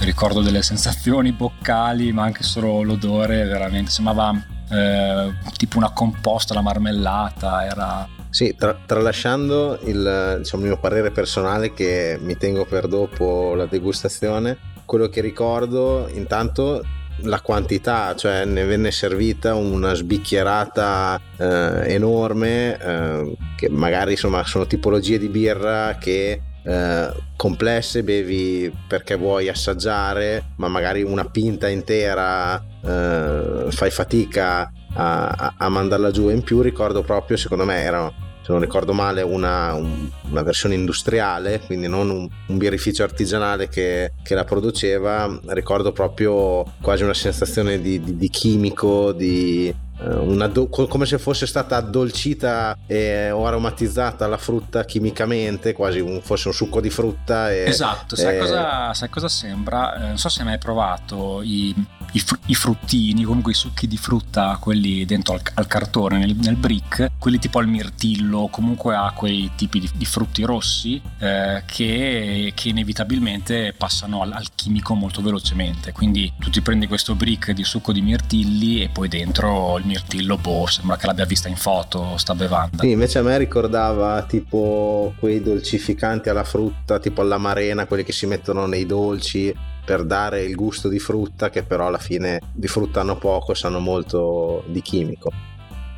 ricordo 0.00 0.40
delle 0.40 0.62
sensazioni 0.62 1.32
boccali, 1.32 2.12
ma 2.12 2.24
anche 2.24 2.42
solo 2.42 2.82
l'odore, 2.82 3.44
veramente. 3.44 3.90
Sembrava 3.90 4.32
eh, 4.70 5.32
tipo 5.56 5.78
una 5.78 5.90
composta, 5.92 6.54
la 6.54 6.62
marmellata, 6.62 7.64
era... 7.64 8.08
Sì, 8.30 8.54
tra, 8.56 8.78
tralasciando 8.84 9.78
il, 9.84 10.36
diciamo, 10.38 10.62
il 10.62 10.68
mio 10.68 10.78
parere 10.78 11.10
personale 11.10 11.72
che 11.72 12.18
mi 12.20 12.36
tengo 12.36 12.64
per 12.66 12.86
dopo 12.86 13.54
la 13.54 13.66
degustazione, 13.66 14.58
quello 14.84 15.08
che 15.08 15.20
ricordo 15.20 16.08
intanto 16.12 16.82
la 17.22 17.40
quantità, 17.40 18.14
cioè 18.14 18.44
ne 18.44 18.64
venne 18.64 18.90
servita 18.90 19.54
una 19.54 19.94
sbicchierata 19.94 21.20
eh, 21.36 21.94
enorme, 21.94 22.78
eh, 22.78 23.36
che 23.56 23.68
magari 23.68 24.12
insomma 24.12 24.44
sono 24.44 24.66
tipologie 24.66 25.18
di 25.18 25.28
birra 25.28 25.96
che 25.98 26.42
eh, 26.68 27.12
complesse 27.34 28.02
bevi 28.02 28.70
perché 28.86 29.16
vuoi 29.16 29.48
assaggiare, 29.48 30.50
ma 30.56 30.68
magari 30.68 31.02
una 31.02 31.24
pinta 31.24 31.66
intera 31.66 32.62
eh, 32.84 33.70
fai 33.70 33.90
fatica 33.90 34.70
a, 34.92 35.54
a, 35.56 35.68
mandarla 35.70 36.10
giù. 36.10 36.28
In 36.28 36.42
più 36.42 36.60
ricordo 36.60 37.02
proprio, 37.02 37.38
secondo 37.38 37.64
me 37.64 37.80
erano 37.80 38.26
se 38.42 38.52
non 38.52 38.60
ricordo 38.60 38.92
male, 38.92 39.22
una, 39.22 39.72
un, 39.72 40.10
una 40.30 40.42
versione 40.42 40.74
industriale, 40.74 41.60
quindi 41.60 41.86
non 41.86 42.10
un, 42.10 42.28
un 42.46 42.58
birrificio 42.58 43.02
artigianale 43.02 43.68
che, 43.68 44.12
che, 44.22 44.34
la 44.34 44.44
produceva. 44.44 45.40
Ricordo 45.46 45.92
proprio 45.92 46.64
quasi 46.82 47.02
una 47.02 47.14
sensazione 47.14 47.80
di, 47.80 47.98
di, 48.00 48.16
di 48.16 48.28
chimico, 48.28 49.12
di, 49.12 49.74
do- 49.98 50.68
come 50.68 51.06
se 51.06 51.18
fosse 51.18 51.46
stata 51.46 51.76
addolcita 51.76 52.76
e, 52.86 53.30
o 53.30 53.46
aromatizzata 53.46 54.26
la 54.26 54.38
frutta 54.38 54.84
chimicamente, 54.84 55.72
quasi 55.72 56.00
un, 56.00 56.20
fosse 56.22 56.48
un 56.48 56.54
succo 56.54 56.80
di 56.80 56.90
frutta. 56.90 57.52
E, 57.52 57.64
esatto, 57.64 58.16
sai, 58.16 58.36
e... 58.36 58.38
cosa, 58.38 58.94
sai 58.94 59.08
cosa 59.08 59.28
sembra? 59.28 59.96
Eh, 59.96 60.06
non 60.06 60.18
so 60.18 60.28
se 60.28 60.40
hai 60.40 60.46
mai 60.46 60.58
provato 60.58 61.40
i 61.42 61.74
i, 62.12 62.20
fr- 62.20 62.38
i, 62.46 62.54
fruttini, 62.54 63.24
comunque 63.24 63.52
i 63.52 63.54
succhi 63.54 63.86
di 63.86 63.96
frutta, 63.96 64.56
quelli 64.60 65.04
dentro 65.04 65.34
al, 65.34 65.42
al 65.54 65.66
cartone, 65.66 66.18
nel, 66.18 66.34
nel, 66.36 66.56
brick, 66.56 67.10
quelli 67.18 67.38
tipo 67.38 67.58
al 67.58 67.66
mirtillo, 67.66 68.48
comunque 68.50 68.94
ha 68.94 69.12
quei 69.14 69.50
tipi 69.56 69.80
di, 69.80 69.90
di 69.94 70.04
frutti 70.04 70.42
rossi 70.42 71.00
eh, 71.18 71.62
che, 71.66 72.52
che, 72.54 72.68
inevitabilmente 72.68 73.74
passano 73.76 74.22
al, 74.22 74.32
al, 74.32 74.46
chimico 74.54 74.94
molto 74.94 75.20
velocemente. 75.20 75.92
Quindi 75.92 76.32
tu 76.38 76.50
ti 76.50 76.60
prendi 76.60 76.86
questo 76.86 77.14
brick 77.14 77.52
di 77.52 77.64
succo 77.64 77.92
di 77.92 78.00
mirtilli 78.00 78.82
e 78.82 78.88
poi 78.88 79.08
dentro 79.08 79.76
il 79.78 79.86
mirtillo, 79.86 80.36
boh, 80.36 80.66
sembra 80.66 80.96
che 80.96 81.06
l'abbia 81.06 81.26
vista 81.26 81.48
in 81.48 81.56
foto, 81.56 82.16
sta 82.16 82.34
bevanda. 82.34 82.82
Sì, 82.82 82.90
invece 82.90 83.18
a 83.18 83.22
me 83.22 83.36
ricordava 83.38 84.22
tipo 84.22 85.14
quei 85.18 85.42
dolcificanti 85.42 86.28
alla 86.28 86.44
frutta, 86.44 86.98
tipo 86.98 87.20
all'amarena, 87.20 87.86
quelli 87.86 88.04
che 88.04 88.12
si 88.12 88.26
mettono 88.26 88.66
nei 88.66 88.86
dolci 88.86 89.54
per 89.88 90.04
dare 90.04 90.42
il 90.42 90.54
gusto 90.54 90.86
di 90.86 90.98
frutta 90.98 91.48
che 91.48 91.62
però 91.62 91.86
alla 91.86 91.96
fine 91.96 92.42
di 92.52 92.66
frutta 92.66 93.00
hanno 93.00 93.16
poco, 93.16 93.54
sanno 93.54 93.78
molto 93.78 94.62
di 94.66 94.82
chimico. 94.82 95.32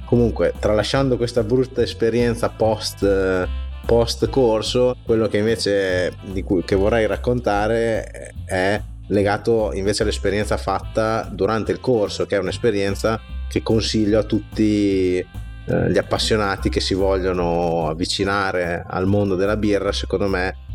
Comunque, 0.04 0.54
tralasciando 0.60 1.16
questa 1.16 1.42
brutta 1.42 1.82
esperienza 1.82 2.50
post, 2.50 3.48
post 3.84 4.28
corso, 4.30 4.96
quello 5.04 5.26
che 5.26 5.38
invece 5.38 6.14
cui, 6.44 6.62
che 6.62 6.76
vorrei 6.76 7.08
raccontare 7.08 8.32
è 8.44 8.80
legato 9.08 9.72
invece 9.72 10.04
all'esperienza 10.04 10.56
fatta 10.56 11.28
durante 11.28 11.72
il 11.72 11.80
corso, 11.80 12.26
che 12.26 12.36
è 12.36 12.38
un'esperienza 12.38 13.20
che 13.48 13.60
consiglio 13.60 14.20
a 14.20 14.22
tutti 14.22 15.16
eh, 15.16 15.90
gli 15.90 15.98
appassionati 15.98 16.68
che 16.68 16.78
si 16.78 16.94
vogliono 16.94 17.88
avvicinare 17.88 18.84
al 18.86 19.08
mondo 19.08 19.34
della 19.34 19.56
birra, 19.56 19.90
secondo 19.90 20.28
me 20.28 20.68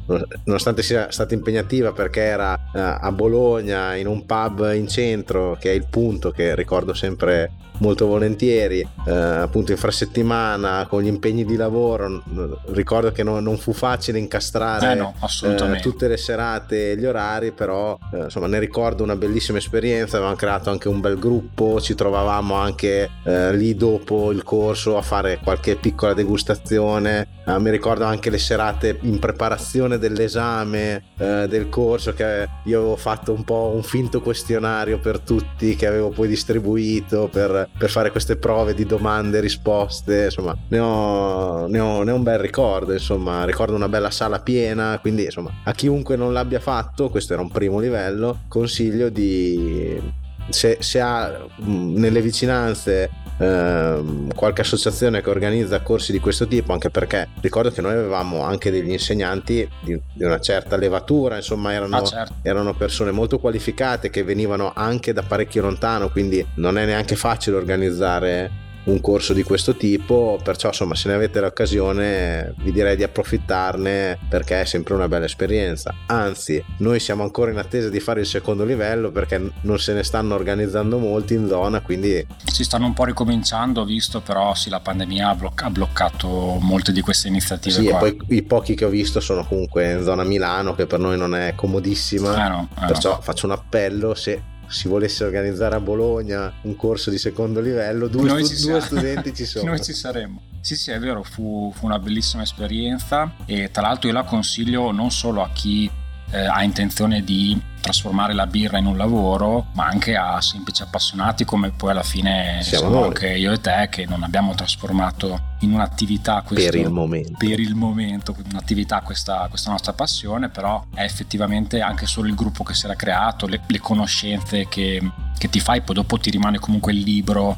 nonostante 0.43 0.83
sia 0.83 1.11
stata 1.11 1.33
impegnativa 1.33 1.91
perché 1.91 2.21
era 2.21 2.53
uh, 2.53 2.69
a 2.73 3.11
Bologna 3.11 3.95
in 3.95 4.07
un 4.07 4.25
pub 4.25 4.71
in 4.73 4.87
centro 4.87 5.57
che 5.59 5.71
è 5.71 5.73
il 5.73 5.87
punto 5.89 6.31
che 6.31 6.53
ricordo 6.55 6.93
sempre 6.93 7.51
molto 7.77 8.05
volentieri 8.05 8.87
uh, 9.05 9.09
appunto 9.09 9.71
infrasettimana 9.71 10.85
con 10.87 11.01
gli 11.01 11.07
impegni 11.07 11.43
di 11.43 11.55
lavoro 11.55 12.23
ricordo 12.67 13.11
che 13.11 13.23
no, 13.23 13.39
non 13.39 13.57
fu 13.57 13.73
facile 13.73 14.19
incastrare 14.19 14.91
eh 14.91 14.95
no, 14.95 15.13
uh, 15.19 15.79
tutte 15.81 16.07
le 16.07 16.17
serate 16.17 16.95
gli 16.97 17.05
orari 17.05 17.51
però 17.51 17.97
insomma 18.11 18.47
ne 18.47 18.59
ricordo 18.59 19.03
una 19.03 19.15
bellissima 19.15 19.57
esperienza. 19.57 20.17
Avevamo 20.17 20.37
creato 20.37 20.69
anche 20.69 20.87
un 20.87 20.99
bel 20.99 21.17
gruppo 21.17 21.81
ci 21.81 21.95
trovavamo 21.95 22.55
anche 22.55 23.09
lì 23.23 23.75
dopo 23.75 24.31
il 24.31 24.43
corso 24.43 24.97
a 24.97 25.01
fare 25.01 25.39
qualche 25.43 25.75
piccola 25.75 26.13
degustazione. 26.13 27.27
Mi 27.45 27.69
ricordo 27.69 28.05
anche 28.05 28.29
le 28.29 28.37
serate 28.37 28.97
in 29.01 29.19
preparazione 29.19 29.94
preparazione 29.95 29.97
dell'esame 29.97 31.03
eh, 31.17 31.47
del 31.47 31.69
corso 31.69 32.13
che 32.13 32.47
io 32.63 32.79
avevo 32.79 32.95
fatto 32.95 33.33
un 33.33 33.43
po' 33.43 33.71
un 33.73 33.83
finto 33.83 34.21
questionario 34.21 34.99
per 34.99 35.19
tutti 35.19 35.75
che 35.75 35.87
avevo 35.87 36.09
poi 36.09 36.27
distribuito 36.27 37.29
per, 37.31 37.69
per 37.77 37.89
fare 37.89 38.11
queste 38.11 38.35
prove 38.35 38.73
di 38.73 38.85
domande 38.85 39.37
e 39.37 39.41
risposte 39.41 40.25
insomma 40.25 40.55
ne 40.69 40.79
ho, 40.79 41.67
ne, 41.67 41.79
ho, 41.79 42.03
ne 42.03 42.11
ho 42.11 42.15
un 42.15 42.23
bel 42.23 42.39
ricordo 42.39 42.93
insomma 42.93 43.45
ricordo 43.45 43.75
una 43.75 43.89
bella 43.89 44.11
sala 44.11 44.39
piena 44.39 44.99
quindi 44.99 45.25
insomma 45.25 45.51
a 45.63 45.71
chiunque 45.73 46.15
non 46.15 46.33
l'abbia 46.33 46.59
fatto 46.59 47.09
questo 47.09 47.33
era 47.33 47.41
un 47.41 47.51
primo 47.51 47.79
livello 47.79 48.41
consiglio 48.47 49.09
di 49.09 50.23
se, 50.49 50.77
se 50.79 50.99
ha 50.99 51.45
nelle 51.57 52.21
vicinanze 52.21 53.23
Ehm, 53.37 54.33
qualche 54.33 54.61
associazione 54.61 55.21
che 55.21 55.29
organizza 55.29 55.81
corsi 55.81 56.13
di 56.13 56.19
questo 56.19 56.47
tipo, 56.47 56.71
anche 56.71 56.89
perché 56.89 57.27
ricordo 57.41 57.69
che 57.69 57.81
noi 57.81 57.91
avevamo 57.91 58.43
anche 58.43 58.71
degli 58.71 58.91
insegnanti 58.91 59.67
di, 59.81 59.99
di 60.13 60.23
una 60.23 60.39
certa 60.39 60.77
levatura, 60.77 61.35
insomma 61.35 61.73
erano, 61.73 61.97
ah, 61.97 62.03
certo. 62.03 62.33
erano, 62.41 62.73
persone 62.73 63.11
molto 63.11 63.37
qualificate 63.37 64.09
che 64.09 64.23
venivano 64.23 64.71
anche 64.73 65.11
da 65.11 65.21
parecchio 65.21 65.63
lontano, 65.63 66.09
quindi 66.09 66.45
non 66.55 66.77
è 66.77 66.85
neanche 66.85 67.15
facile 67.17 67.57
organizzare 67.57 68.63
un 68.85 69.01
corso 69.01 69.33
di 69.33 69.43
questo 69.43 69.75
tipo, 69.75 70.39
perciò 70.43 70.67
insomma 70.69 70.95
se 70.95 71.07
ne 71.07 71.15
avete 71.15 71.39
l'occasione 71.39 72.53
vi 72.57 72.71
direi 72.71 72.95
di 72.95 73.03
approfittarne 73.03 74.17
perché 74.29 74.61
è 74.61 74.65
sempre 74.65 74.93
una 74.93 75.07
bella 75.07 75.25
esperienza. 75.25 75.93
Anzi, 76.07 76.63
noi 76.77 76.99
siamo 76.99 77.23
ancora 77.23 77.51
in 77.51 77.57
attesa 77.57 77.89
di 77.89 77.99
fare 77.99 78.21
il 78.21 78.25
secondo 78.25 78.63
livello 78.63 79.11
perché 79.11 79.51
non 79.61 79.79
se 79.79 79.93
ne 79.93 80.03
stanno 80.03 80.35
organizzando 80.35 80.97
molti 80.97 81.33
in 81.33 81.47
zona, 81.47 81.81
quindi... 81.81 82.25
Si 82.43 82.63
stanno 82.63 82.85
un 82.85 82.93
po' 82.93 83.05
ricominciando, 83.05 83.83
visto 83.85 84.21
però 84.21 84.53
sì, 84.53 84.69
la 84.69 84.79
pandemia 84.79 85.29
ha, 85.29 85.35
bloc- 85.35 85.63
ha 85.63 85.69
bloccato 85.69 86.57
molte 86.61 86.91
di 86.91 87.01
queste 87.01 87.27
iniziative. 87.27 87.75
Sì, 87.75 87.87
qua. 87.87 87.97
e 88.05 88.15
poi 88.15 88.37
i 88.37 88.43
pochi 88.43 88.75
che 88.75 88.85
ho 88.85 88.89
visto 88.89 89.19
sono 89.19 89.45
comunque 89.45 89.91
in 89.91 90.03
zona 90.03 90.23
Milano, 90.23 90.75
che 90.75 90.85
per 90.85 90.99
noi 90.99 91.17
non 91.17 91.35
è 91.35 91.53
comodissima. 91.55 92.45
Eh 92.45 92.49
no, 92.49 92.69
eh 92.75 92.85
perciò 92.85 93.11
no. 93.11 93.21
faccio 93.21 93.45
un 93.45 93.53
appello 93.53 94.13
se 94.13 94.53
si 94.67 94.87
volesse 94.87 95.23
organizzare 95.23 95.75
a 95.75 95.79
Bologna 95.79 96.53
un 96.61 96.75
corso 96.75 97.09
di 97.09 97.17
secondo 97.17 97.59
livello, 97.59 98.07
due, 98.07 98.43
stu- 98.43 98.69
due 98.69 98.81
studenti 98.81 99.33
ci 99.33 99.45
sono. 99.45 99.69
Noi 99.69 99.81
ci 99.81 99.93
saremmo. 99.93 100.41
Sì, 100.61 100.75
sì, 100.75 100.91
è 100.91 100.99
vero, 100.99 101.21
fu, 101.23 101.71
fu, 101.75 101.85
una 101.85 101.99
bellissima 101.99 102.41
esperienza 102.41 103.35
e 103.45 103.69
tra 103.71 103.83
l'altro 103.83 104.07
io 104.07 104.15
la 104.15 104.23
consiglio 104.23 104.91
non 104.91 105.11
solo 105.11 105.43
a 105.43 105.49
chi 105.53 105.89
eh, 106.35 106.45
ha 106.45 106.63
intenzione 106.63 107.23
di 107.23 107.59
trasformare 107.79 108.33
la 108.33 108.47
birra 108.47 108.77
in 108.77 108.87
un 108.87 108.97
lavoro, 108.97 109.67
ma 109.73 109.85
anche 109.85 110.15
a 110.17 110.41
semplici 110.41 110.81
appassionati 110.81 111.45
come 111.45 111.69
poi 111.69 111.91
alla 111.91 112.03
fine 112.03 112.59
siamo 112.61 112.89
noi. 112.89 113.03
anche 113.03 113.29
io 113.29 113.51
e 113.51 113.61
te 113.61 113.87
che 113.89 114.05
non 114.05 114.23
abbiamo 114.23 114.53
trasformato 114.53 115.53
in 115.59 115.71
un'attività 115.71 116.41
questo, 116.45 116.71
per 116.71 116.79
il 116.79 116.89
momento, 116.89 117.33
per 117.37 117.59
il 117.59 117.75
momento 117.75 118.35
un'attività 118.51 119.01
questa, 119.01 119.45
questa, 119.49 119.69
nostra 119.69 119.93
passione, 119.93 120.49
però 120.49 120.83
è 120.93 121.03
effettivamente 121.03 121.79
anche 121.79 122.05
solo 122.05 122.27
il 122.27 122.35
gruppo 122.35 122.63
che 122.63 122.73
si 122.73 122.85
era 122.85 122.95
creato, 122.95 123.47
le, 123.47 123.61
le 123.65 123.79
conoscenze 123.79 124.67
che, 124.67 124.99
che 125.37 125.49
ti 125.49 125.59
fai, 125.59 125.81
poi 125.81 125.95
dopo 125.95 126.17
ti 126.17 126.31
rimane 126.31 126.57
comunque 126.57 126.91
il 126.91 126.99
libro 126.99 127.55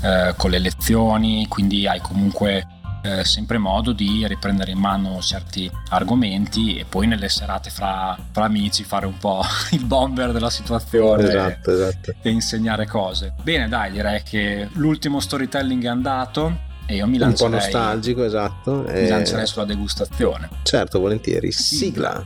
eh, 0.00 0.34
con 0.36 0.50
le 0.50 0.58
lezioni, 0.58 1.46
quindi 1.48 1.86
hai 1.86 2.00
comunque 2.00 2.66
eh, 3.06 3.24
sempre 3.24 3.58
modo 3.58 3.92
di 3.92 4.26
riprendere 4.26 4.72
in 4.72 4.78
mano 4.78 5.20
certi 5.20 5.70
argomenti 5.90 6.76
e 6.76 6.84
poi 6.84 7.06
nelle 7.06 7.28
serate 7.28 7.70
fra, 7.70 8.16
fra 8.32 8.44
amici 8.44 8.84
fare 8.84 9.06
un 9.06 9.16
po' 9.18 9.42
il 9.72 9.84
bomber 9.84 10.32
della 10.32 10.50
situazione 10.50 11.28
esatto, 11.28 11.72
esatto. 11.72 12.14
e 12.20 12.30
insegnare 12.30 12.86
cose. 12.86 13.34
Bene, 13.42 13.68
dai, 13.68 13.92
direi 13.92 14.22
che 14.22 14.68
l'ultimo 14.72 15.20
storytelling 15.20 15.84
è 15.84 15.88
andato. 15.88 16.64
E 16.88 16.94
io 16.94 17.06
mi 17.08 17.18
lancerei, 17.18 17.52
un 17.52 17.58
po' 17.58 17.64
nostalgico, 17.64 18.24
esatto. 18.24 18.84
Mi 18.86 18.92
e... 18.92 19.08
lancerei 19.08 19.46
sulla 19.46 19.64
degustazione. 19.64 20.48
Certo, 20.62 21.00
volentieri. 21.00 21.50
Sigla. 21.50 22.24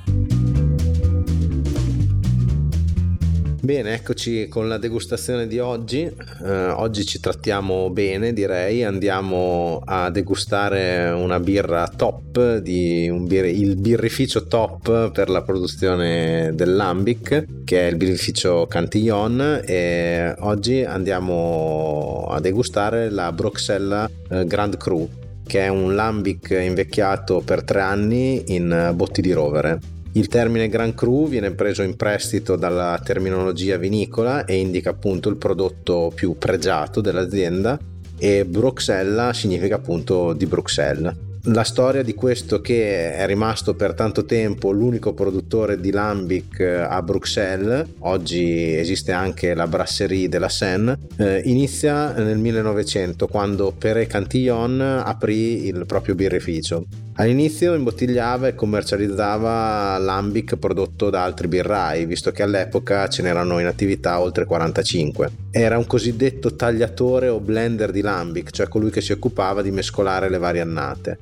Bene, 3.63 3.93
eccoci 3.93 4.49
con 4.49 4.69
la 4.69 4.79
degustazione 4.79 5.47
di 5.47 5.59
oggi. 5.59 6.01
Eh, 6.01 6.69
oggi 6.69 7.05
ci 7.05 7.21
trattiamo 7.21 7.91
bene, 7.91 8.33
direi. 8.33 8.85
Andiamo 8.85 9.83
a 9.85 10.09
degustare 10.09 11.11
una 11.11 11.39
birra 11.41 11.87
top, 11.95 12.57
di 12.57 13.13
bir- 13.21 13.45
il 13.45 13.77
birrificio 13.77 14.47
top 14.47 15.11
per 15.13 15.29
la 15.29 15.43
produzione 15.43 16.53
dell'Ambic, 16.55 17.65
che 17.65 17.87
è 17.87 17.91
il 17.91 17.97
birrificio 17.97 18.67
Cantillon. 18.67 19.61
E 19.67 20.35
oggi 20.39 20.83
andiamo 20.83 22.29
a 22.31 22.41
degustare 22.41 23.11
la 23.11 23.31
Broxella 23.31 24.11
eh, 24.31 24.47
Grand 24.47 24.79
Cru 24.79 25.07
che 25.47 25.63
è 25.63 25.69
un 25.69 25.97
lambic 25.97 26.51
invecchiato 26.51 27.41
per 27.41 27.65
tre 27.65 27.81
anni 27.81 28.55
in 28.55 28.93
botti 28.95 29.21
di 29.21 29.33
rovere. 29.33 30.00
Il 30.13 30.27
termine 30.27 30.69
Grand 30.69 30.95
Cru 30.95 31.29
viene 31.29 31.53
preso 31.53 31.83
in 31.83 31.95
prestito 31.95 32.57
dalla 32.57 33.01
terminologia 33.03 33.77
vinicola 33.77 34.45
e 34.45 34.57
indica 34.57 34.91
appunto 34.91 35.29
il 35.29 35.37
prodotto 35.37 36.11
più 36.15 36.37
pregiato 36.37 37.01
dell'azienda 37.01 37.79
e 38.19 38.45
Bruxella 38.45 39.33
significa 39.33 39.77
appunto 39.77 40.33
di 40.33 40.47
Bruxelles 40.47 41.29
la 41.45 41.65
storia 41.65 42.03
di 42.03 42.13
questo 42.13 42.61
che 42.61 43.15
è 43.15 43.27
rimasto 43.27 43.75
per 43.75 43.95
tanto 43.95 44.27
tempo 44.27 44.73
l'unico 44.73 45.15
produttore 45.15 45.81
di 45.81 45.91
lambic 45.91 46.61
eh, 46.61 46.81
a 46.81 47.01
Bruxelles, 47.01 47.87
oggi 48.01 48.77
esiste 48.77 49.13
anche 49.13 49.55
la 49.55 49.67
brasserie 49.67 50.29
della 50.29 50.51
Seine, 50.51 50.99
eh, 51.17 51.41
inizia 51.47 52.13
nel 52.13 52.37
1900 52.37 53.27
quando 53.27 53.73
Pere 53.77 54.07
Cantillon 54.07 54.81
aprì 54.81 55.67
il 55.67 55.87
proprio 55.87 56.15
birrificio. 56.15 56.85
All'inizio 57.21 57.75
imbottigliava 57.75 58.49
e 58.49 58.55
commercializzava 58.55 59.99
lambic 59.99 60.57
prodotto 60.57 61.11
da 61.11 61.23
altri 61.23 61.49
birrai, 61.49 62.07
visto 62.07 62.31
che 62.31 62.43
all'epoca 62.43 63.07
ce 63.09 63.21
n'erano 63.21 63.59
in 63.59 63.67
attività 63.67 64.21
oltre 64.21 64.47
45. 64.47 65.31
Era 65.51 65.77
un 65.77 65.87
cosiddetto 65.87 66.57
tagliatore 66.57 67.29
o 67.29 67.39
blender 67.39 67.91
di 67.91 68.01
lambic, 68.01 68.53
cioè 68.53 68.69
colui 68.69 68.91
che 68.91 69.03
si 69.03 69.13
occupava 69.13 69.61
di 69.61 69.71
mescolare 69.71 70.31
le 70.31 70.39
varie 70.39 70.63
annate. 70.63 71.19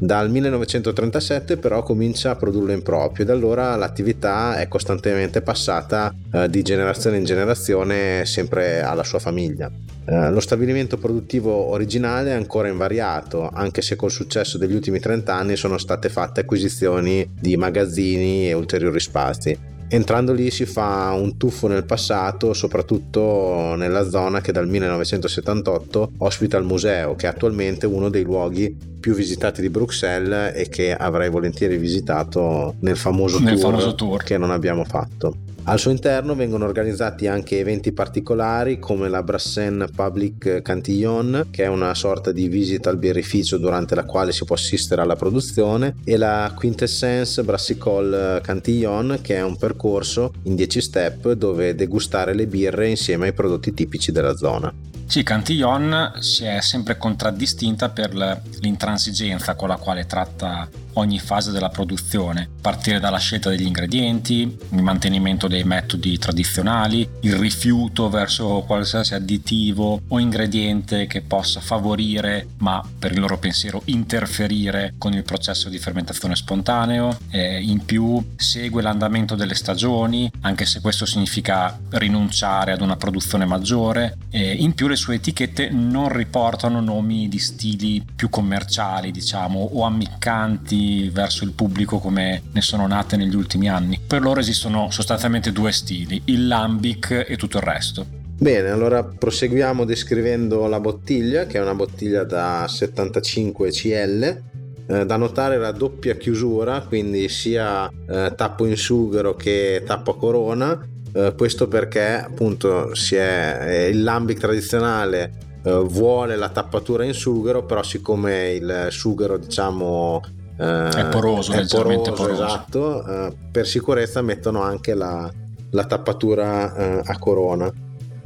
Dal 0.00 0.30
1937 0.30 1.56
però 1.56 1.82
comincia 1.82 2.30
a 2.30 2.36
produrlo 2.36 2.70
in 2.70 2.82
proprio 2.82 3.24
e 3.24 3.26
da 3.26 3.32
allora 3.32 3.74
l'attività 3.74 4.56
è 4.56 4.68
costantemente 4.68 5.42
passata 5.42 6.14
eh, 6.32 6.48
di 6.48 6.62
generazione 6.62 7.16
in 7.16 7.24
generazione 7.24 8.24
sempre 8.24 8.80
alla 8.80 9.02
sua 9.02 9.18
famiglia. 9.18 9.68
Eh, 10.04 10.30
lo 10.30 10.38
stabilimento 10.38 10.98
produttivo 10.98 11.52
originale 11.52 12.30
è 12.30 12.34
ancora 12.34 12.68
invariato, 12.68 13.50
anche 13.52 13.82
se 13.82 13.96
col 13.96 14.12
successo 14.12 14.56
degli 14.56 14.74
ultimi 14.74 15.00
30 15.00 15.34
anni 15.34 15.56
sono 15.56 15.78
state 15.78 16.08
fatte 16.08 16.42
acquisizioni 16.42 17.28
di 17.34 17.56
magazzini 17.56 18.48
e 18.48 18.52
ulteriori 18.52 19.00
spazi. 19.00 19.77
Entrando 19.90 20.32
lì 20.34 20.50
si 20.50 20.66
fa 20.66 21.12
un 21.12 21.38
tuffo 21.38 21.66
nel 21.66 21.84
passato, 21.84 22.52
soprattutto 22.52 23.74
nella 23.74 24.08
zona 24.08 24.42
che 24.42 24.52
dal 24.52 24.68
1978 24.68 26.12
ospita 26.18 26.58
il 26.58 26.64
museo, 26.64 27.14
che 27.14 27.26
è 27.26 27.30
attualmente 27.30 27.86
uno 27.86 28.10
dei 28.10 28.22
luoghi 28.22 28.76
più 29.00 29.14
visitati 29.14 29.62
di 29.62 29.70
Bruxelles 29.70 30.52
e 30.54 30.68
che 30.68 30.94
avrei 30.94 31.30
volentieri 31.30 31.78
visitato 31.78 32.74
nel 32.80 32.98
famoso, 32.98 33.38
nel 33.38 33.58
tour, 33.58 33.70
famoso 33.70 33.94
tour 33.94 34.22
che 34.22 34.36
non 34.36 34.50
abbiamo 34.50 34.84
fatto. 34.84 35.47
Al 35.68 35.78
suo 35.78 35.90
interno 35.90 36.34
vengono 36.34 36.64
organizzati 36.64 37.26
anche 37.26 37.58
eventi 37.58 37.92
particolari 37.92 38.78
come 38.78 39.10
la 39.10 39.22
Brassen 39.22 39.86
Public 39.94 40.62
Cantillon, 40.62 41.48
che 41.50 41.64
è 41.64 41.66
una 41.66 41.92
sorta 41.92 42.32
di 42.32 42.48
visita 42.48 42.88
al 42.88 42.96
birrificio 42.96 43.58
durante 43.58 43.94
la 43.94 44.04
quale 44.04 44.32
si 44.32 44.46
può 44.46 44.56
assistere 44.56 45.02
alla 45.02 45.14
produzione, 45.14 45.96
e 46.04 46.16
la 46.16 46.50
Quintessence 46.56 47.42
Brassicole 47.42 48.40
Cantillon, 48.40 49.18
che 49.20 49.36
è 49.36 49.42
un 49.42 49.58
percorso 49.58 50.32
in 50.44 50.54
10 50.54 50.80
step 50.80 51.32
dove 51.32 51.74
degustare 51.74 52.32
le 52.32 52.46
birre 52.46 52.88
insieme 52.88 53.26
ai 53.26 53.34
prodotti 53.34 53.74
tipici 53.74 54.10
della 54.10 54.36
zona. 54.36 54.72
Sì, 55.04 55.22
Cantillon 55.22 56.14
si 56.20 56.44
è 56.44 56.62
sempre 56.62 56.96
contraddistinta 56.96 57.90
per 57.90 58.14
l'intransigenza 58.60 59.54
con 59.54 59.68
la 59.68 59.76
quale 59.76 60.06
tratta 60.06 60.66
ogni 60.98 61.18
fase 61.18 61.52
della 61.52 61.68
produzione, 61.68 62.48
partire 62.60 62.98
dalla 62.98 63.18
scelta 63.18 63.50
degli 63.50 63.66
ingredienti, 63.66 64.56
il 64.70 64.82
mantenimento 64.82 65.46
dei 65.46 65.64
metodi 65.64 66.18
tradizionali, 66.18 67.08
il 67.20 67.36
rifiuto 67.36 68.08
verso 68.10 68.64
qualsiasi 68.66 69.14
additivo 69.14 70.02
o 70.08 70.18
ingrediente 70.18 71.06
che 71.06 71.22
possa 71.22 71.60
favorire, 71.60 72.48
ma 72.58 72.82
per 72.98 73.12
il 73.12 73.20
loro 73.20 73.38
pensiero 73.38 73.82
interferire 73.86 74.94
con 74.98 75.12
il 75.12 75.22
processo 75.22 75.68
di 75.68 75.78
fermentazione 75.78 76.34
spontaneo. 76.34 77.16
Eh, 77.30 77.62
in 77.62 77.84
più 77.84 78.22
segue 78.36 78.82
l'andamento 78.82 79.34
delle 79.34 79.54
stagioni, 79.54 80.30
anche 80.40 80.66
se 80.66 80.80
questo 80.80 81.06
significa 81.06 81.78
rinunciare 81.90 82.72
ad 82.72 82.80
una 82.80 82.96
produzione 82.96 83.44
maggiore. 83.44 84.16
Eh, 84.30 84.52
in 84.52 84.74
più 84.74 84.88
le 84.88 84.96
sue 84.96 85.16
etichette 85.16 85.70
non 85.70 86.08
riportano 86.08 86.80
nomi 86.80 87.28
di 87.28 87.38
stili 87.38 88.04
più 88.16 88.28
commerciali, 88.28 89.10
diciamo, 89.12 89.60
o 89.60 89.84
ammiccanti 89.84 90.87
verso 91.12 91.44
il 91.44 91.52
pubblico 91.52 91.98
come 91.98 92.42
ne 92.52 92.60
sono 92.60 92.86
nate 92.86 93.16
negli 93.16 93.34
ultimi 93.34 93.68
anni. 93.68 94.00
Per 94.06 94.20
loro 94.20 94.40
esistono 94.40 94.90
sostanzialmente 94.90 95.52
due 95.52 95.72
stili, 95.72 96.22
il 96.26 96.46
lambic 96.46 97.24
e 97.26 97.36
tutto 97.36 97.58
il 97.58 97.62
resto. 97.62 98.06
Bene, 98.40 98.70
allora 98.70 99.02
proseguiamo 99.02 99.84
descrivendo 99.84 100.66
la 100.68 100.78
bottiglia, 100.78 101.46
che 101.46 101.58
è 101.58 101.60
una 101.60 101.74
bottiglia 101.74 102.24
da 102.24 102.66
75 102.68 103.70
cl. 103.70 104.42
Eh, 104.90 105.04
da 105.04 105.16
notare 105.16 105.58
la 105.58 105.72
doppia 105.72 106.16
chiusura, 106.16 106.80
quindi 106.80 107.28
sia 107.28 107.90
eh, 108.08 108.32
tappo 108.34 108.64
in 108.64 108.76
sughero 108.76 109.34
che 109.34 109.82
tappo 109.84 110.12
a 110.12 110.16
corona. 110.16 110.88
Eh, 111.12 111.34
questo 111.36 111.68
perché 111.68 112.22
appunto 112.24 112.92
è, 113.10 113.58
eh, 113.66 113.88
il 113.88 114.02
lambic 114.02 114.38
tradizionale 114.38 115.32
eh, 115.62 115.72
vuole 115.84 116.36
la 116.36 116.48
tappatura 116.48 117.04
in 117.04 117.12
sughero, 117.12 117.64
però 117.64 117.82
siccome 117.82 118.52
il 118.52 118.86
sughero 118.90 119.36
diciamo 119.36 120.22
è 120.64 121.08
poroso, 121.10 121.52
è 121.52 121.56
leggermente 121.56 122.10
poroso, 122.10 122.24
poroso. 122.24 122.44
Esatto, 122.44 123.06
eh, 123.06 123.36
per 123.50 123.66
sicurezza 123.66 124.22
mettono 124.22 124.62
anche 124.62 124.94
la, 124.94 125.30
la 125.70 125.84
tappatura 125.84 126.74
eh, 126.74 127.02
a 127.04 127.18
corona. 127.18 127.72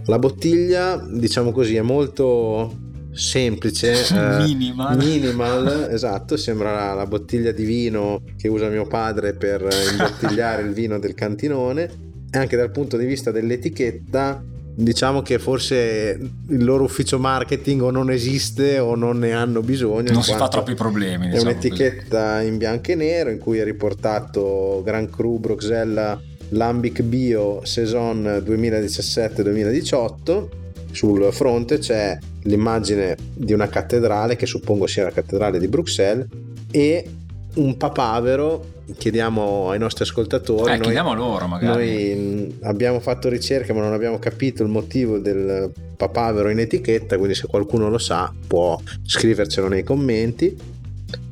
La 0.06 0.18
bottiglia, 0.18 0.96
diciamo 0.96 1.52
così, 1.52 1.76
è 1.76 1.82
molto 1.82 2.74
semplice, 3.12 4.06
eh, 4.08 4.44
minimal. 4.44 4.96
minimal, 4.96 5.88
esatto, 5.90 6.36
sembra 6.36 6.72
la, 6.72 6.94
la, 6.94 7.06
bottiglia 7.06 7.52
di 7.52 7.64
vino 7.64 8.22
che 8.36 8.48
usa 8.48 8.68
mio 8.68 8.86
padre 8.86 9.34
per 9.34 9.60
imbottigliare 9.92 10.62
il 10.62 10.72
vino 10.72 10.98
del 10.98 11.14
cantinone 11.14 12.10
e 12.30 12.38
anche 12.38 12.56
dal 12.56 12.70
punto 12.70 12.96
di 12.96 13.04
vista 13.04 13.30
dell'etichetta 13.30 14.42
diciamo 14.74 15.22
che 15.22 15.38
forse 15.38 16.18
il 16.48 16.64
loro 16.64 16.84
ufficio 16.84 17.18
marketing 17.18 17.82
o 17.82 17.90
non 17.90 18.10
esiste 18.10 18.78
o 18.78 18.94
non 18.94 19.18
ne 19.18 19.32
hanno 19.32 19.60
bisogno. 19.60 20.12
Non 20.12 20.22
si 20.22 20.34
fa 20.34 20.48
troppi 20.48 20.74
problemi. 20.74 21.28
Diciamo 21.28 21.50
è 21.50 21.52
un'etichetta 21.52 22.36
così. 22.36 22.46
in 22.46 22.56
bianco 22.56 22.92
e 22.92 22.94
nero 22.94 23.28
in 23.30 23.38
cui 23.38 23.58
è 23.58 23.64
riportato 23.64 24.80
Grand 24.84 25.10
Cru 25.10 25.38
Bruxelles 25.38 26.18
Lambic 26.50 27.02
Bio 27.02 27.60
Saison 27.64 28.42
2017-2018. 28.44 30.60
Sul 30.92 31.28
fronte 31.32 31.78
c'è 31.78 32.18
l'immagine 32.42 33.16
di 33.32 33.54
una 33.54 33.68
cattedrale 33.68 34.36
che 34.36 34.46
suppongo 34.46 34.86
sia 34.86 35.04
la 35.04 35.10
cattedrale 35.10 35.58
di 35.58 35.68
Bruxelles 35.68 36.26
e 36.70 37.08
un 37.54 37.76
papavero 37.76 38.72
chiediamo 38.96 39.70
ai 39.70 39.78
nostri 39.78 40.04
ascoltatori. 40.04 40.72
Eh, 40.72 40.80
chiediamo 40.80 41.14
loro 41.14 41.46
magari. 41.46 42.14
Noi 42.14 42.58
abbiamo 42.62 43.00
fatto 43.00 43.28
ricerche 43.28 43.72
ma 43.72 43.80
non 43.80 43.92
abbiamo 43.92 44.18
capito 44.18 44.62
il 44.62 44.68
motivo 44.68 45.18
del 45.18 45.70
papavero 45.96 46.48
in 46.48 46.58
etichetta, 46.58 47.16
quindi 47.16 47.34
se 47.34 47.46
qualcuno 47.46 47.88
lo 47.88 47.98
sa 47.98 48.32
può 48.46 48.78
scrivercelo 49.04 49.68
nei 49.68 49.82
commenti. 49.82 50.80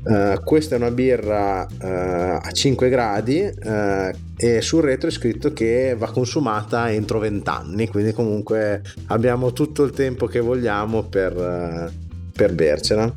Uh, 0.03 0.39
questa 0.43 0.75
è 0.75 0.77
una 0.77 0.91
birra 0.91 1.61
uh, 1.63 2.39
a 2.41 2.51
5 2.51 2.89
gradi 2.89 3.39
uh, 3.41 4.09
e 4.35 4.61
sul 4.61 4.81
retro 4.81 5.09
è 5.09 5.11
scritto 5.11 5.53
che 5.53 5.95
va 5.95 6.11
consumata 6.11 6.91
entro 6.91 7.19
20 7.19 7.49
anni, 7.49 7.87
quindi 7.87 8.11
comunque 8.11 8.81
abbiamo 9.07 9.53
tutto 9.53 9.83
il 9.83 9.91
tempo 9.91 10.25
che 10.25 10.39
vogliamo 10.39 11.03
per, 11.03 11.91
per 12.33 12.53
bercela 12.53 13.11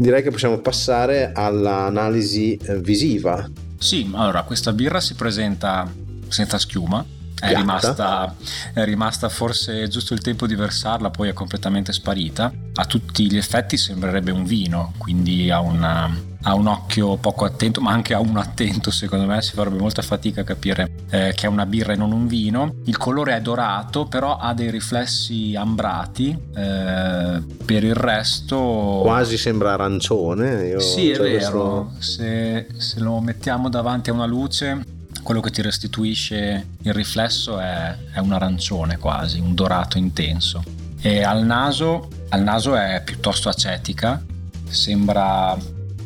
direi 0.00 0.22
che 0.22 0.30
possiamo 0.30 0.58
passare 0.58 1.32
all'analisi 1.34 2.56
eh, 2.56 2.80
visiva. 2.80 3.48
Sì, 3.78 4.10
allora 4.14 4.42
questa 4.42 4.72
birra 4.72 5.00
si 5.00 5.14
presenta 5.14 5.90
senza 6.28 6.58
schiuma, 6.58 7.04
è 7.38 7.54
rimasta, 7.54 8.34
è 8.72 8.84
rimasta, 8.84 9.28
forse 9.28 9.88
giusto 9.88 10.14
il 10.14 10.20
tempo 10.20 10.46
di 10.46 10.54
versarla, 10.54 11.10
poi 11.10 11.28
è 11.28 11.32
completamente 11.32 11.92
sparita. 11.92 12.52
A 12.74 12.84
tutti 12.86 13.30
gli 13.30 13.36
effetti 13.36 13.76
sembrerebbe 13.76 14.30
un 14.30 14.44
vino, 14.44 14.94
quindi 14.96 15.50
ha 15.50 15.60
una, 15.60 16.10
ha 16.42 16.54
un 16.54 16.66
occhio 16.66 17.16
poco 17.16 17.44
attento, 17.44 17.80
ma 17.80 17.92
anche 17.92 18.14
a 18.14 18.20
uno 18.20 18.40
attento, 18.40 18.90
secondo 18.90 19.26
me 19.26 19.42
si 19.42 19.52
farebbe 19.52 19.78
molta 19.78 20.02
fatica 20.02 20.42
a 20.42 20.44
capire 20.44 20.99
eh, 21.10 21.32
che 21.34 21.46
è 21.46 21.48
una 21.48 21.66
birra 21.66 21.92
e 21.92 21.96
non 21.96 22.12
un 22.12 22.26
vino. 22.26 22.76
Il 22.84 22.96
colore 22.96 23.36
è 23.36 23.40
dorato, 23.40 24.06
però 24.06 24.36
ha 24.36 24.54
dei 24.54 24.70
riflessi 24.70 25.54
ambrati. 25.56 26.36
Eh, 26.54 27.42
per 27.64 27.84
il 27.84 27.94
resto. 27.94 29.00
Quasi 29.02 29.36
sembra 29.36 29.72
arancione. 29.72 30.66
Io 30.68 30.80
sì, 30.80 31.10
è 31.10 31.18
vero. 31.18 31.90
Questo... 31.94 32.22
Se, 32.22 32.68
se 32.76 33.00
lo 33.00 33.20
mettiamo 33.20 33.68
davanti 33.68 34.10
a 34.10 34.12
una 34.12 34.26
luce 34.26 34.98
quello 35.22 35.40
che 35.40 35.50
ti 35.50 35.60
restituisce 35.60 36.68
il 36.80 36.94
riflesso 36.94 37.58
è, 37.58 37.94
è, 38.14 38.18
un 38.20 38.32
arancione 38.32 38.96
quasi, 38.96 39.38
un 39.38 39.54
dorato 39.54 39.98
intenso. 39.98 40.62
E 41.00 41.22
al 41.22 41.44
naso, 41.44 42.08
al 42.30 42.42
naso 42.42 42.74
è 42.74 43.02
piuttosto 43.04 43.48
acetica, 43.48 44.22
sembra 44.68 45.56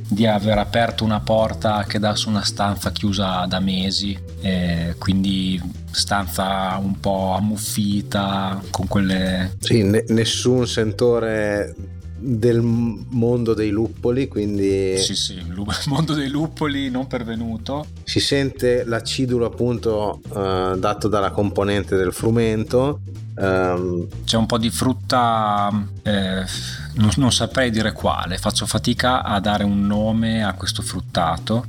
di 0.09 0.27
aver 0.27 0.59
aperto 0.59 1.05
una 1.05 1.21
porta 1.21 1.85
che 1.89 1.99
dà 1.99 2.15
su 2.15 2.29
una 2.29 2.45
stanza 2.45 2.91
chiusa 2.93 3.47
da 3.47 3.61
mesi, 3.61 4.19
quindi 4.99 5.61
stanza 5.91 6.79
un 6.81 6.99
po' 7.01 7.33
ammuffita 7.33 8.63
con 8.71 8.87
quelle... 8.87 9.57
Sì, 9.59 9.83
ne- 9.83 10.05
nessun 10.09 10.67
sentore 10.67 11.75
del 12.25 12.61
mondo 12.63 13.53
dei 13.53 13.71
luppoli, 13.71 14.29
quindi... 14.29 14.97
Sì, 14.99 15.15
sì, 15.15 15.35
il 15.35 15.55
mondo 15.87 16.15
dei 16.15 16.29
luppoli 16.29 16.91
non 16.91 17.07
pervenuto. 17.07 17.87
Si 18.03 18.21
sente 18.21 18.85
l'acidulo 18.85 19.45
appunto 19.45 20.21
uh, 20.29 20.77
dato 20.77 21.09
dalla 21.09 21.31
componente 21.31 21.97
del 21.97 22.13
frumento. 22.13 23.01
Um... 23.37 24.07
C'è 24.25 24.37
un 24.37 24.47
po' 24.47 24.59
di 24.59 24.71
frutta, 24.71 25.71
eh, 26.03 26.45
non, 26.95 27.11
non 27.17 27.33
saprei 27.33 27.71
dire 27.71 27.93
quale, 27.93 28.39
faccio 28.39 28.65
fatica 28.65 29.23
a 29.23 29.39
dare 29.41 29.65
un 29.65 29.87
nome 29.87 30.43
a 30.43 30.55
questo 30.55 30.83
fruttato 30.83 31.67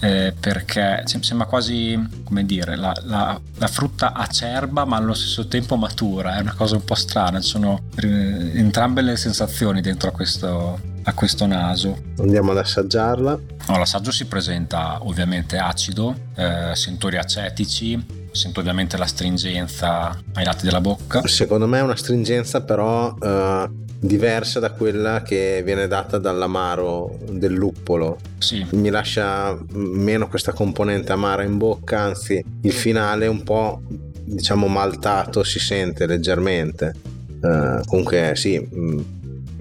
eh, 0.00 0.34
perché 0.38 1.02
sembra 1.20 1.46
quasi 1.46 1.98
come 2.24 2.44
dire 2.44 2.76
la, 2.76 2.94
la, 3.02 3.40
la, 3.56 3.66
frutta 3.66 4.12
acerba 4.12 4.84
ma 4.84 4.96
allo 4.96 5.14
stesso 5.14 5.46
tempo 5.48 5.76
matura. 5.76 6.36
È 6.36 6.40
una 6.40 6.54
cosa 6.54 6.76
un 6.76 6.84
po' 6.84 6.94
strana. 6.94 7.40
Ci 7.40 7.48
sono 7.48 7.82
eh, 7.96 8.58
entrambe 8.58 9.02
le 9.02 9.16
sensazioni 9.16 9.80
dentro 9.80 10.08
a 10.08 10.12
questo, 10.12 10.80
a 11.02 11.12
questo 11.14 11.46
naso. 11.46 12.02
Andiamo 12.18 12.52
ad 12.52 12.58
assaggiarla. 12.58 13.38
No, 13.68 13.78
l'assaggio 13.78 14.12
si 14.12 14.26
presenta 14.26 14.98
ovviamente 15.04 15.58
acido 15.58 16.14
eh, 16.36 16.70
sentori 16.74 17.16
acetici 17.16 18.26
sento 18.30 18.60
ovviamente 18.60 18.96
la 18.96 19.06
stringenza 19.06 20.16
ai 20.34 20.44
lati 20.44 20.64
della 20.64 20.80
bocca. 20.80 21.26
Secondo 21.26 21.66
me 21.66 21.78
è 21.78 21.82
una 21.82 21.96
stringenza 21.96 22.62
però 22.62 23.16
eh, 23.20 23.68
diversa 24.00 24.60
da 24.60 24.72
quella 24.72 25.22
che 25.22 25.62
viene 25.64 25.88
data 25.88 26.18
dall'amaro 26.18 27.18
del 27.30 27.52
luppolo. 27.52 28.18
Sì. 28.38 28.64
Mi 28.70 28.90
lascia 28.90 29.58
meno 29.72 30.28
questa 30.28 30.52
componente 30.52 31.12
amara 31.12 31.42
in 31.42 31.58
bocca, 31.58 32.00
anzi 32.00 32.42
il 32.62 32.72
finale 32.72 33.26
un 33.26 33.42
po' 33.42 33.80
diciamo 34.24 34.66
maltato 34.66 35.42
si 35.42 35.58
sente 35.58 36.06
leggermente. 36.06 36.94
Uh, 37.40 37.80
comunque 37.84 38.32
sì, 38.34 38.58
mh, 38.58 39.04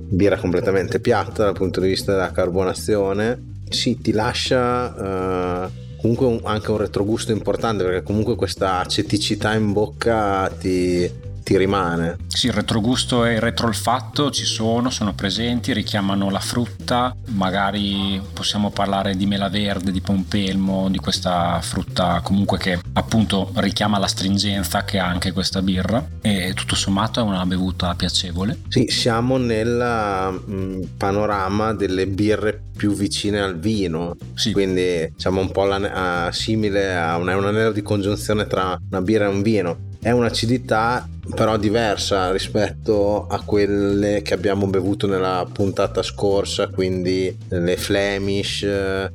birra 0.09 0.37
completamente 0.37 0.99
piatta 0.99 1.43
dal 1.43 1.53
punto 1.53 1.79
di 1.79 1.87
vista 1.87 2.11
della 2.11 2.31
carbonazione. 2.31 3.55
Sì, 3.69 3.97
ti 3.99 4.11
lascia... 4.11 5.65
Uh, 5.65 5.85
comunque 5.99 6.27
un, 6.27 6.39
anche 6.43 6.69
un 6.69 6.77
retrogusto 6.77 7.31
importante 7.31 7.83
perché 7.83 8.03
comunque 8.03 8.35
questa 8.35 8.77
aceticità 8.77 9.55
in 9.55 9.73
bocca 9.73 10.47
ti, 10.49 11.09
ti 11.47 11.57
rimane. 11.57 12.17
Sì, 12.27 12.47
il 12.47 12.51
retrogusto 12.51 13.23
e 13.23 13.35
il 13.35 13.39
retroolfatto 13.39 14.31
ci 14.31 14.43
sono, 14.43 14.89
sono 14.89 15.13
presenti, 15.13 15.71
richiamano 15.71 16.29
la 16.29 16.41
frutta, 16.41 17.15
magari 17.27 18.21
possiamo 18.33 18.69
parlare 18.69 19.15
di 19.15 19.25
mela 19.25 19.47
verde, 19.47 19.93
di 19.93 20.01
pompelmo, 20.01 20.89
di 20.89 20.97
questa 20.97 21.57
frutta 21.61 22.19
comunque 22.21 22.57
che 22.57 22.77
appunto 22.91 23.53
richiama 23.55 23.97
la 23.97 24.07
stringenza 24.07 24.83
che 24.83 24.99
ha 24.99 25.07
anche 25.07 25.31
questa 25.31 25.61
birra 25.61 26.05
e 26.21 26.51
tutto 26.53 26.75
sommato 26.75 27.21
è 27.21 27.23
una 27.23 27.45
bevuta 27.45 27.95
piacevole. 27.95 28.63
Sì, 28.67 28.87
siamo 28.89 29.37
nel 29.37 30.41
mm, 30.49 30.81
panorama 30.97 31.73
delle 31.73 32.07
birre 32.07 32.61
più 32.75 32.91
vicine 32.91 33.39
al 33.39 33.57
vino, 33.57 34.17
sì. 34.33 34.51
quindi 34.51 35.13
siamo 35.15 35.39
un 35.39 35.51
po' 35.51 35.63
la, 35.63 36.27
uh, 36.27 36.31
simile 36.33 36.93
a 36.93 37.15
un, 37.15 37.29
un 37.29 37.45
anello 37.45 37.71
di 37.71 37.81
congiunzione 37.81 38.47
tra 38.47 38.77
una 38.89 39.01
birra 39.01 39.25
e 39.25 39.29
un 39.29 39.41
vino 39.41 39.86
è 40.07 40.11
un'acidità 40.11 41.05
però 41.35 41.57
diversa 41.57 42.31
rispetto 42.31 43.27
a 43.27 43.41
quelle 43.41 44.21
che 44.21 44.33
abbiamo 44.33 44.65
bevuto 44.67 45.05
nella 45.05 45.45
puntata 45.51 46.01
scorsa, 46.01 46.67
quindi 46.67 47.37
le 47.49 47.75
Flemish. 47.75 48.65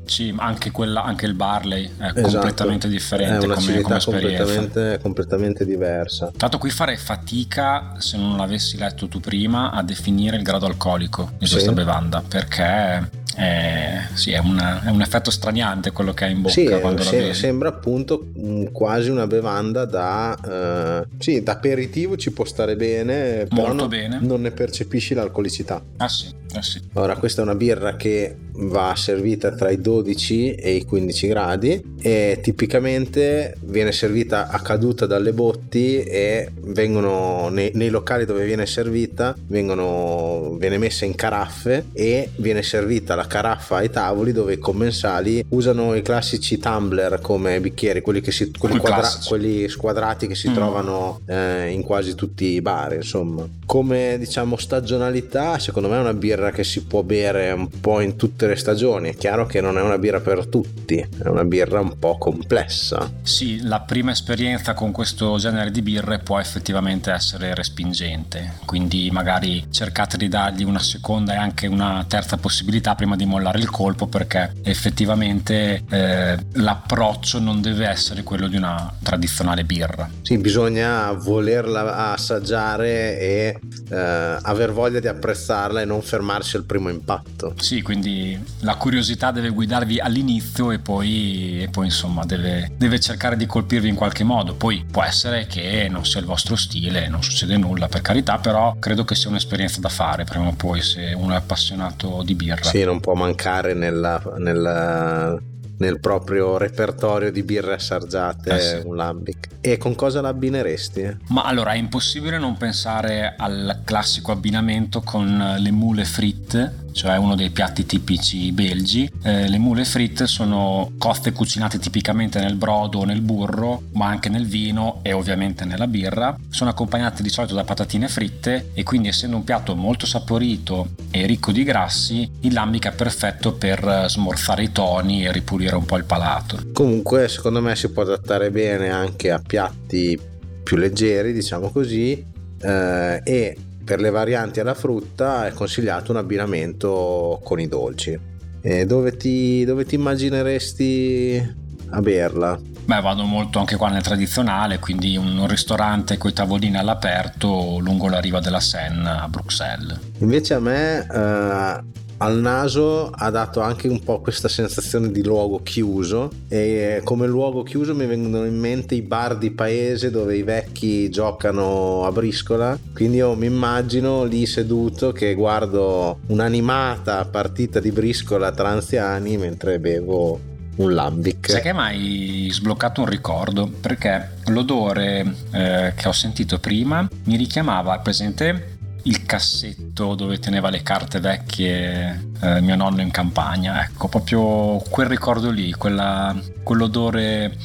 Sì, 0.04 0.34
anche, 0.36 0.70
quella, 0.70 1.02
anche 1.02 1.24
il 1.24 1.32
Barley 1.32 1.90
è 1.96 2.12
esatto. 2.14 2.28
completamente 2.28 2.88
differente. 2.88 3.42
È 3.42 3.48
un'acidità 3.48 3.98
come, 4.04 4.12
come 4.12 4.20
completamente, 4.20 4.98
completamente, 5.00 5.64
diversa. 5.64 6.30
Tanto 6.36 6.58
qui 6.58 6.68
farei 6.68 6.98
fatica, 6.98 7.94
se 7.96 8.18
non 8.18 8.36
l'avessi 8.36 8.76
letto 8.76 9.08
tu 9.08 9.18
prima, 9.18 9.70
a 9.70 9.82
definire 9.82 10.36
il 10.36 10.42
grado 10.42 10.66
alcolico 10.66 11.30
di 11.38 11.48
questa 11.48 11.70
sì. 11.70 11.72
bevanda, 11.72 12.22
perché 12.26 13.21
è, 13.34 14.00
sì, 14.14 14.32
è, 14.32 14.38
una, 14.38 14.82
è, 14.82 14.90
un 14.90 15.00
effetto 15.00 15.30
straniante 15.30 15.90
quello 15.92 16.12
che 16.12 16.24
ha 16.24 16.28
in 16.28 16.42
bocca 16.42 16.54
sì, 16.54 16.66
quando 16.80 17.02
se, 17.02 17.28
la 17.28 17.34
sembra 17.34 17.68
appunto 17.70 18.28
quasi 18.72 19.10
una 19.10 19.26
bevanda 19.26 19.84
da 19.84 21.02
uh, 21.02 21.16
sì, 21.18 21.42
da 21.42 21.52
aperitivo 21.52 22.16
ci 22.16 22.32
può 22.32 22.44
stare 22.44 22.76
bene 22.76 23.46
molto 23.50 23.54
però 23.54 23.72
non, 23.72 23.88
bene. 23.88 24.18
non 24.20 24.40
ne 24.42 24.50
percepisci 24.50 25.14
l'alcolicità. 25.14 25.82
Ah 25.96 26.08
sì, 26.08 26.28
ah 26.54 26.62
sì. 26.62 26.80
Ora 26.94 27.16
questa 27.16 27.40
è 27.40 27.44
una 27.44 27.54
birra 27.54 27.96
che 27.96 28.36
va 28.54 28.94
servita 28.96 29.54
tra 29.54 29.70
i 29.70 29.80
12 29.80 30.54
e 30.54 30.72
i 30.72 30.84
15 30.84 31.26
gradi 31.26 31.94
e 32.00 32.38
tipicamente 32.42 33.56
viene 33.60 33.92
servita 33.92 34.48
a 34.48 34.60
caduta 34.60 35.06
dalle 35.06 35.32
botti 35.32 36.02
e 36.02 36.50
vengono 36.60 37.48
nei, 37.48 37.70
nei 37.74 37.88
locali 37.88 38.24
dove 38.24 38.44
viene 38.44 38.66
servita 38.66 39.34
vengono, 39.46 40.56
viene 40.58 40.78
messa 40.78 41.04
in 41.04 41.14
caraffe 41.14 41.86
e 41.92 42.30
viene 42.36 42.62
servita 42.62 43.14
la 43.14 43.26
caraffa 43.26 43.76
ai 43.76 43.90
tavoli 43.90 44.32
dove 44.32 44.54
i 44.54 44.58
commensali 44.58 45.44
usano 45.50 45.94
i 45.94 46.02
classici 46.02 46.58
tumbler 46.58 47.20
come 47.20 47.60
bicchieri 47.60 48.00
quelli, 48.00 48.20
che 48.20 48.32
si, 48.32 48.50
quelli, 48.58 48.78
quadra, 48.78 49.08
quelli 49.26 49.68
squadrati 49.68 50.26
che 50.26 50.34
si 50.34 50.50
mm. 50.50 50.54
trovano 50.54 51.20
eh, 51.26 51.68
in 51.70 51.82
quasi 51.82 52.14
tutti 52.14 52.46
i 52.46 52.60
bar 52.60 52.94
insomma. 52.94 53.48
Come 53.64 54.16
diciamo 54.18 54.56
stagionalità 54.56 55.58
secondo 55.58 55.88
me 55.88 55.96
è 55.96 56.00
una 56.00 56.14
birra 56.14 56.41
che 56.50 56.64
si 56.64 56.84
può 56.84 57.02
bere 57.02 57.50
un 57.52 57.68
po' 57.80 58.00
in 58.00 58.16
tutte 58.16 58.42
tutte 58.42 58.46
le 58.46 58.56
stagioni. 58.56 59.10
È 59.10 59.16
chiaro 59.16 59.46
che 59.46 59.60
non 59.60 59.78
è 59.78 59.82
una 59.82 59.98
birra 59.98 60.20
per 60.20 60.46
tutti, 60.46 60.96
è 60.96 61.28
una 61.28 61.44
birra 61.44 61.80
un 61.80 61.98
po' 61.98 62.18
complessa. 62.18 63.10
Sì, 63.22 63.62
la 63.62 63.80
prima 63.80 64.10
esperienza 64.10 64.74
con 64.74 64.90
questo 64.90 65.36
genere 65.38 65.70
di 65.70 65.82
birre 65.82 66.18
può 66.18 66.38
effettivamente 66.40 67.10
essere 67.10 67.54
respingente, 67.54 68.54
quindi 68.64 69.10
magari 69.12 69.66
cercate 69.70 70.16
di 70.16 70.28
dargli 70.28 70.64
una 70.64 70.80
seconda 70.80 71.34
e 71.34 71.36
anche 71.36 71.66
una 71.66 72.04
terza 72.08 72.36
possibilità 72.36 72.94
prima 72.94 73.16
di 73.16 73.24
mollare 73.24 73.58
il 73.58 73.70
colpo 73.70 74.06
perché 74.06 74.52
effettivamente 74.62 75.82
eh, 75.88 76.36
l'approccio 76.52 77.38
non 77.38 77.60
deve 77.60 77.86
essere 77.86 78.22
quello 78.22 78.48
di 78.48 78.56
una 78.56 78.92
tradizionale 79.02 79.64
birra. 79.64 80.08
Sì, 80.22 80.38
bisogna 80.38 81.12
volerla 81.12 82.12
assaggiare 82.12 83.18
e 83.18 83.58
eh, 83.90 83.96
aver 83.96 84.72
voglia 84.72 85.00
di 85.00 85.08
apprezzarla 85.08 85.80
e 85.80 85.84
non 85.84 86.02
fermarsi 86.02 86.30
al 86.34 86.64
primo 86.64 86.88
impatto. 86.88 87.54
Sì, 87.58 87.82
quindi 87.82 88.38
la 88.60 88.76
curiosità 88.76 89.30
deve 89.30 89.50
guidarvi 89.50 89.98
all'inizio 89.98 90.70
e 90.70 90.78
poi, 90.78 91.62
e 91.62 91.68
poi 91.68 91.86
insomma 91.86 92.24
deve, 92.24 92.72
deve, 92.76 93.00
cercare 93.00 93.36
di 93.36 93.46
colpirvi 93.46 93.88
in 93.88 93.94
qualche 93.94 94.24
modo. 94.24 94.54
Poi 94.54 94.84
può 94.90 95.02
essere 95.02 95.46
che 95.46 95.88
non 95.90 96.04
sia 96.04 96.20
il 96.20 96.26
vostro 96.26 96.56
stile, 96.56 97.08
non 97.08 97.22
succede 97.22 97.56
nulla 97.56 97.88
per 97.88 98.00
carità, 98.00 98.38
però 98.38 98.76
credo 98.78 99.04
che 99.04 99.14
sia 99.14 99.30
un'esperienza 99.30 99.80
da 99.80 99.88
fare 99.88 100.24
prima 100.24 100.48
o 100.48 100.54
poi 100.54 100.80
se 100.80 101.12
uno 101.16 101.32
è 101.34 101.36
appassionato 101.36 102.22
di 102.24 102.34
birra. 102.34 102.62
Sì, 102.62 102.84
non 102.84 103.00
può 103.00 103.14
mancare 103.14 103.74
nella, 103.74 104.22
nella 104.38 105.38
nel 105.82 105.98
proprio 105.98 106.58
repertorio 106.58 107.32
di 107.32 107.42
birre 107.42 107.74
assaggiate 107.74 108.54
eh 108.54 108.60
sì. 108.60 108.86
un 108.86 108.94
lambic. 108.94 109.48
E 109.60 109.78
con 109.78 109.96
cosa 109.96 110.20
l'abbineresti? 110.20 111.18
Ma 111.28 111.42
allora 111.42 111.72
è 111.72 111.76
impossibile 111.76 112.38
non 112.38 112.56
pensare 112.56 113.34
al 113.36 113.80
classico 113.84 114.30
abbinamento 114.30 115.00
con 115.00 115.56
le 115.58 115.70
mule 115.72 116.04
fritte 116.04 116.81
cioè 116.92 117.16
uno 117.16 117.34
dei 117.34 117.50
piatti 117.50 117.84
tipici 117.86 118.52
belgi. 118.52 119.10
Eh, 119.22 119.48
le 119.48 119.58
mule 119.58 119.84
fritte 119.84 120.26
sono 120.26 120.92
coste 120.98 121.32
cucinate 121.32 121.78
tipicamente 121.78 122.40
nel 122.40 122.54
brodo 122.54 123.00
o 123.00 123.04
nel 123.04 123.20
burro, 123.20 123.84
ma 123.92 124.06
anche 124.06 124.28
nel 124.28 124.46
vino 124.46 125.00
e 125.02 125.12
ovviamente 125.12 125.64
nella 125.64 125.86
birra. 125.86 126.36
Sono 126.48 126.70
accompagnate 126.70 127.22
di 127.22 127.28
solito 127.28 127.54
da 127.54 127.64
patatine 127.64 128.08
fritte 128.08 128.70
e 128.74 128.82
quindi 128.82 129.08
essendo 129.08 129.36
un 129.36 129.44
piatto 129.44 129.74
molto 129.74 130.06
saporito 130.06 130.90
e 131.10 131.26
ricco 131.26 131.52
di 131.52 131.64
grassi, 131.64 132.28
il 132.40 132.52
lambic 132.52 132.88
è 132.88 132.92
perfetto 132.92 133.52
per 133.52 134.06
smorzare 134.08 134.62
i 134.62 134.72
toni 134.72 135.24
e 135.24 135.32
ripulire 135.32 135.76
un 135.76 135.84
po' 135.84 135.96
il 135.96 136.04
palato. 136.04 136.58
Comunque 136.72 137.28
secondo 137.28 137.60
me 137.60 137.74
si 137.76 137.90
può 137.90 138.02
adattare 138.02 138.50
bene 138.50 138.90
anche 138.90 139.30
a 139.30 139.40
piatti 139.44 140.18
più 140.62 140.76
leggeri, 140.76 141.32
diciamo 141.32 141.70
così, 141.70 142.24
eh, 142.60 143.20
e 143.24 143.56
per 143.84 144.00
le 144.00 144.10
varianti 144.10 144.60
alla 144.60 144.74
frutta 144.74 145.46
è 145.46 145.52
consigliato 145.52 146.12
un 146.12 146.18
abbinamento 146.18 147.40
con 147.42 147.60
i 147.60 147.68
dolci. 147.68 148.18
E 148.60 148.86
dove, 148.86 149.16
ti, 149.16 149.64
dove 149.64 149.84
ti 149.84 149.96
immagineresti 149.96 151.54
a 151.90 152.00
berla? 152.00 152.58
Beh, 152.84 153.00
vado 153.00 153.24
molto 153.24 153.58
anche 153.58 153.76
qua 153.76 153.88
nel 153.88 154.02
tradizionale, 154.02 154.78
quindi 154.78 155.16
un 155.16 155.46
ristorante 155.46 156.18
con 156.18 156.30
i 156.30 156.32
tavolini 156.32 156.76
all'aperto 156.76 157.78
lungo 157.78 158.08
la 158.08 158.18
riva 158.18 158.40
della 158.40 158.60
Seine 158.60 159.08
a 159.08 159.28
Bruxelles. 159.28 159.98
Invece 160.18 160.54
a 160.54 160.60
me 160.60 160.98
eh, 160.98 161.80
al 162.22 162.38
naso 162.38 163.10
ha 163.10 163.30
dato 163.30 163.60
anche 163.60 163.88
un 163.88 164.00
po' 164.02 164.20
questa 164.20 164.48
sensazione 164.48 165.10
di 165.10 165.24
luogo 165.24 165.60
chiuso 165.62 166.30
e 166.48 167.00
come 167.02 167.26
luogo 167.26 167.64
chiuso 167.64 167.96
mi 167.96 168.06
vengono 168.06 168.44
in 168.44 168.56
mente 168.58 168.94
i 168.94 169.02
bar 169.02 169.36
di 169.36 169.50
paese 169.50 170.10
dove 170.10 170.36
i 170.36 170.44
vecchi 170.44 171.10
giocano 171.10 172.04
a 172.04 172.12
briscola 172.12 172.78
quindi 172.94 173.16
io 173.16 173.34
mi 173.34 173.46
immagino 173.46 174.22
lì 174.22 174.46
seduto 174.46 175.10
che 175.10 175.34
guardo 175.34 176.20
un'animata 176.28 177.24
partita 177.24 177.80
di 177.80 177.90
briscola 177.90 178.52
tra 178.52 178.68
anziani 178.68 179.36
mentre 179.36 179.80
bevo 179.80 180.50
un 180.74 180.94
lambic. 180.94 181.50
Sai 181.50 181.60
che 181.60 181.72
mai 181.74 182.48
sbloccato 182.50 183.02
un 183.02 183.08
ricordo? 183.08 183.68
Perché 183.68 184.36
l'odore 184.46 185.34
eh, 185.52 185.92
che 185.94 186.08
ho 186.08 186.12
sentito 186.12 186.58
prima 186.58 187.06
mi 187.24 187.36
richiamava, 187.36 187.98
presente 187.98 188.71
il 189.04 189.24
cassetto 189.24 190.14
dove 190.14 190.38
teneva 190.38 190.70
le 190.70 190.82
carte 190.82 191.20
vecchie 191.20 192.28
eh, 192.40 192.60
mio 192.60 192.76
nonno 192.76 193.00
in 193.00 193.10
campagna. 193.10 193.84
Ecco, 193.84 194.08
proprio 194.08 194.82
quel 194.88 195.06
ricordo 195.06 195.50
lì, 195.50 195.72
quella, 195.72 196.36
quell'odore 196.62 197.56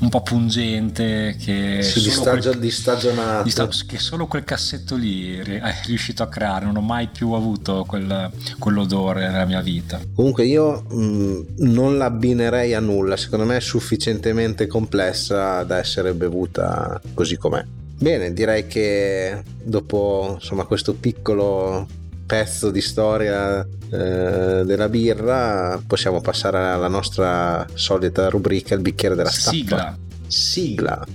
un 0.00 0.10
po' 0.10 0.22
pungente 0.22 1.36
che, 1.38 1.82
sì, 1.82 2.00
di, 2.00 2.10
stagio, 2.10 2.50
quel, 2.50 2.60
di 2.60 2.70
stagionato 2.70 3.42
di 3.42 3.50
sta, 3.50 3.68
che 3.86 3.98
solo 3.98 4.26
quel 4.26 4.44
cassetto 4.44 4.94
lì 4.94 5.36
è 5.36 5.74
riuscito 5.86 6.22
a 6.22 6.28
creare 6.28 6.66
non 6.66 6.76
ho 6.76 6.80
mai 6.80 7.08
più 7.08 7.32
avuto 7.32 7.84
quel, 7.84 8.30
quell'odore 8.60 9.28
nella 9.28 9.44
mia 9.44 9.60
vita 9.60 10.00
comunque 10.14 10.44
io 10.44 10.84
mh, 10.88 11.02
mm, 11.02 11.40
non 11.56 11.98
l'abbinerei 11.98 12.74
a 12.74 12.80
nulla 12.80 13.16
secondo 13.16 13.44
me 13.44 13.56
è 13.56 13.60
sufficientemente 13.60 14.68
complessa 14.68 15.64
da 15.64 15.78
essere 15.78 16.14
bevuta 16.14 17.00
così 17.12 17.36
com'è 17.36 17.64
bene 17.98 18.32
direi 18.32 18.66
che 18.66 19.42
dopo 19.62 20.36
insomma 20.38 20.64
questo 20.64 20.94
piccolo 20.94 21.86
pezzo 22.26 22.70
di 22.70 22.80
storia 22.80 23.60
eh, 23.60 24.62
della 24.64 24.88
birra 24.88 25.82
possiamo 25.86 26.20
passare 26.20 26.58
alla 26.58 26.88
nostra 26.88 27.66
solita 27.74 28.28
rubrica 28.28 28.74
il 28.74 28.80
bicchiere 28.80 29.14
della 29.14 29.30
staffa. 29.30 29.56
Sigla. 29.56 29.98
Sigla 30.26 31.06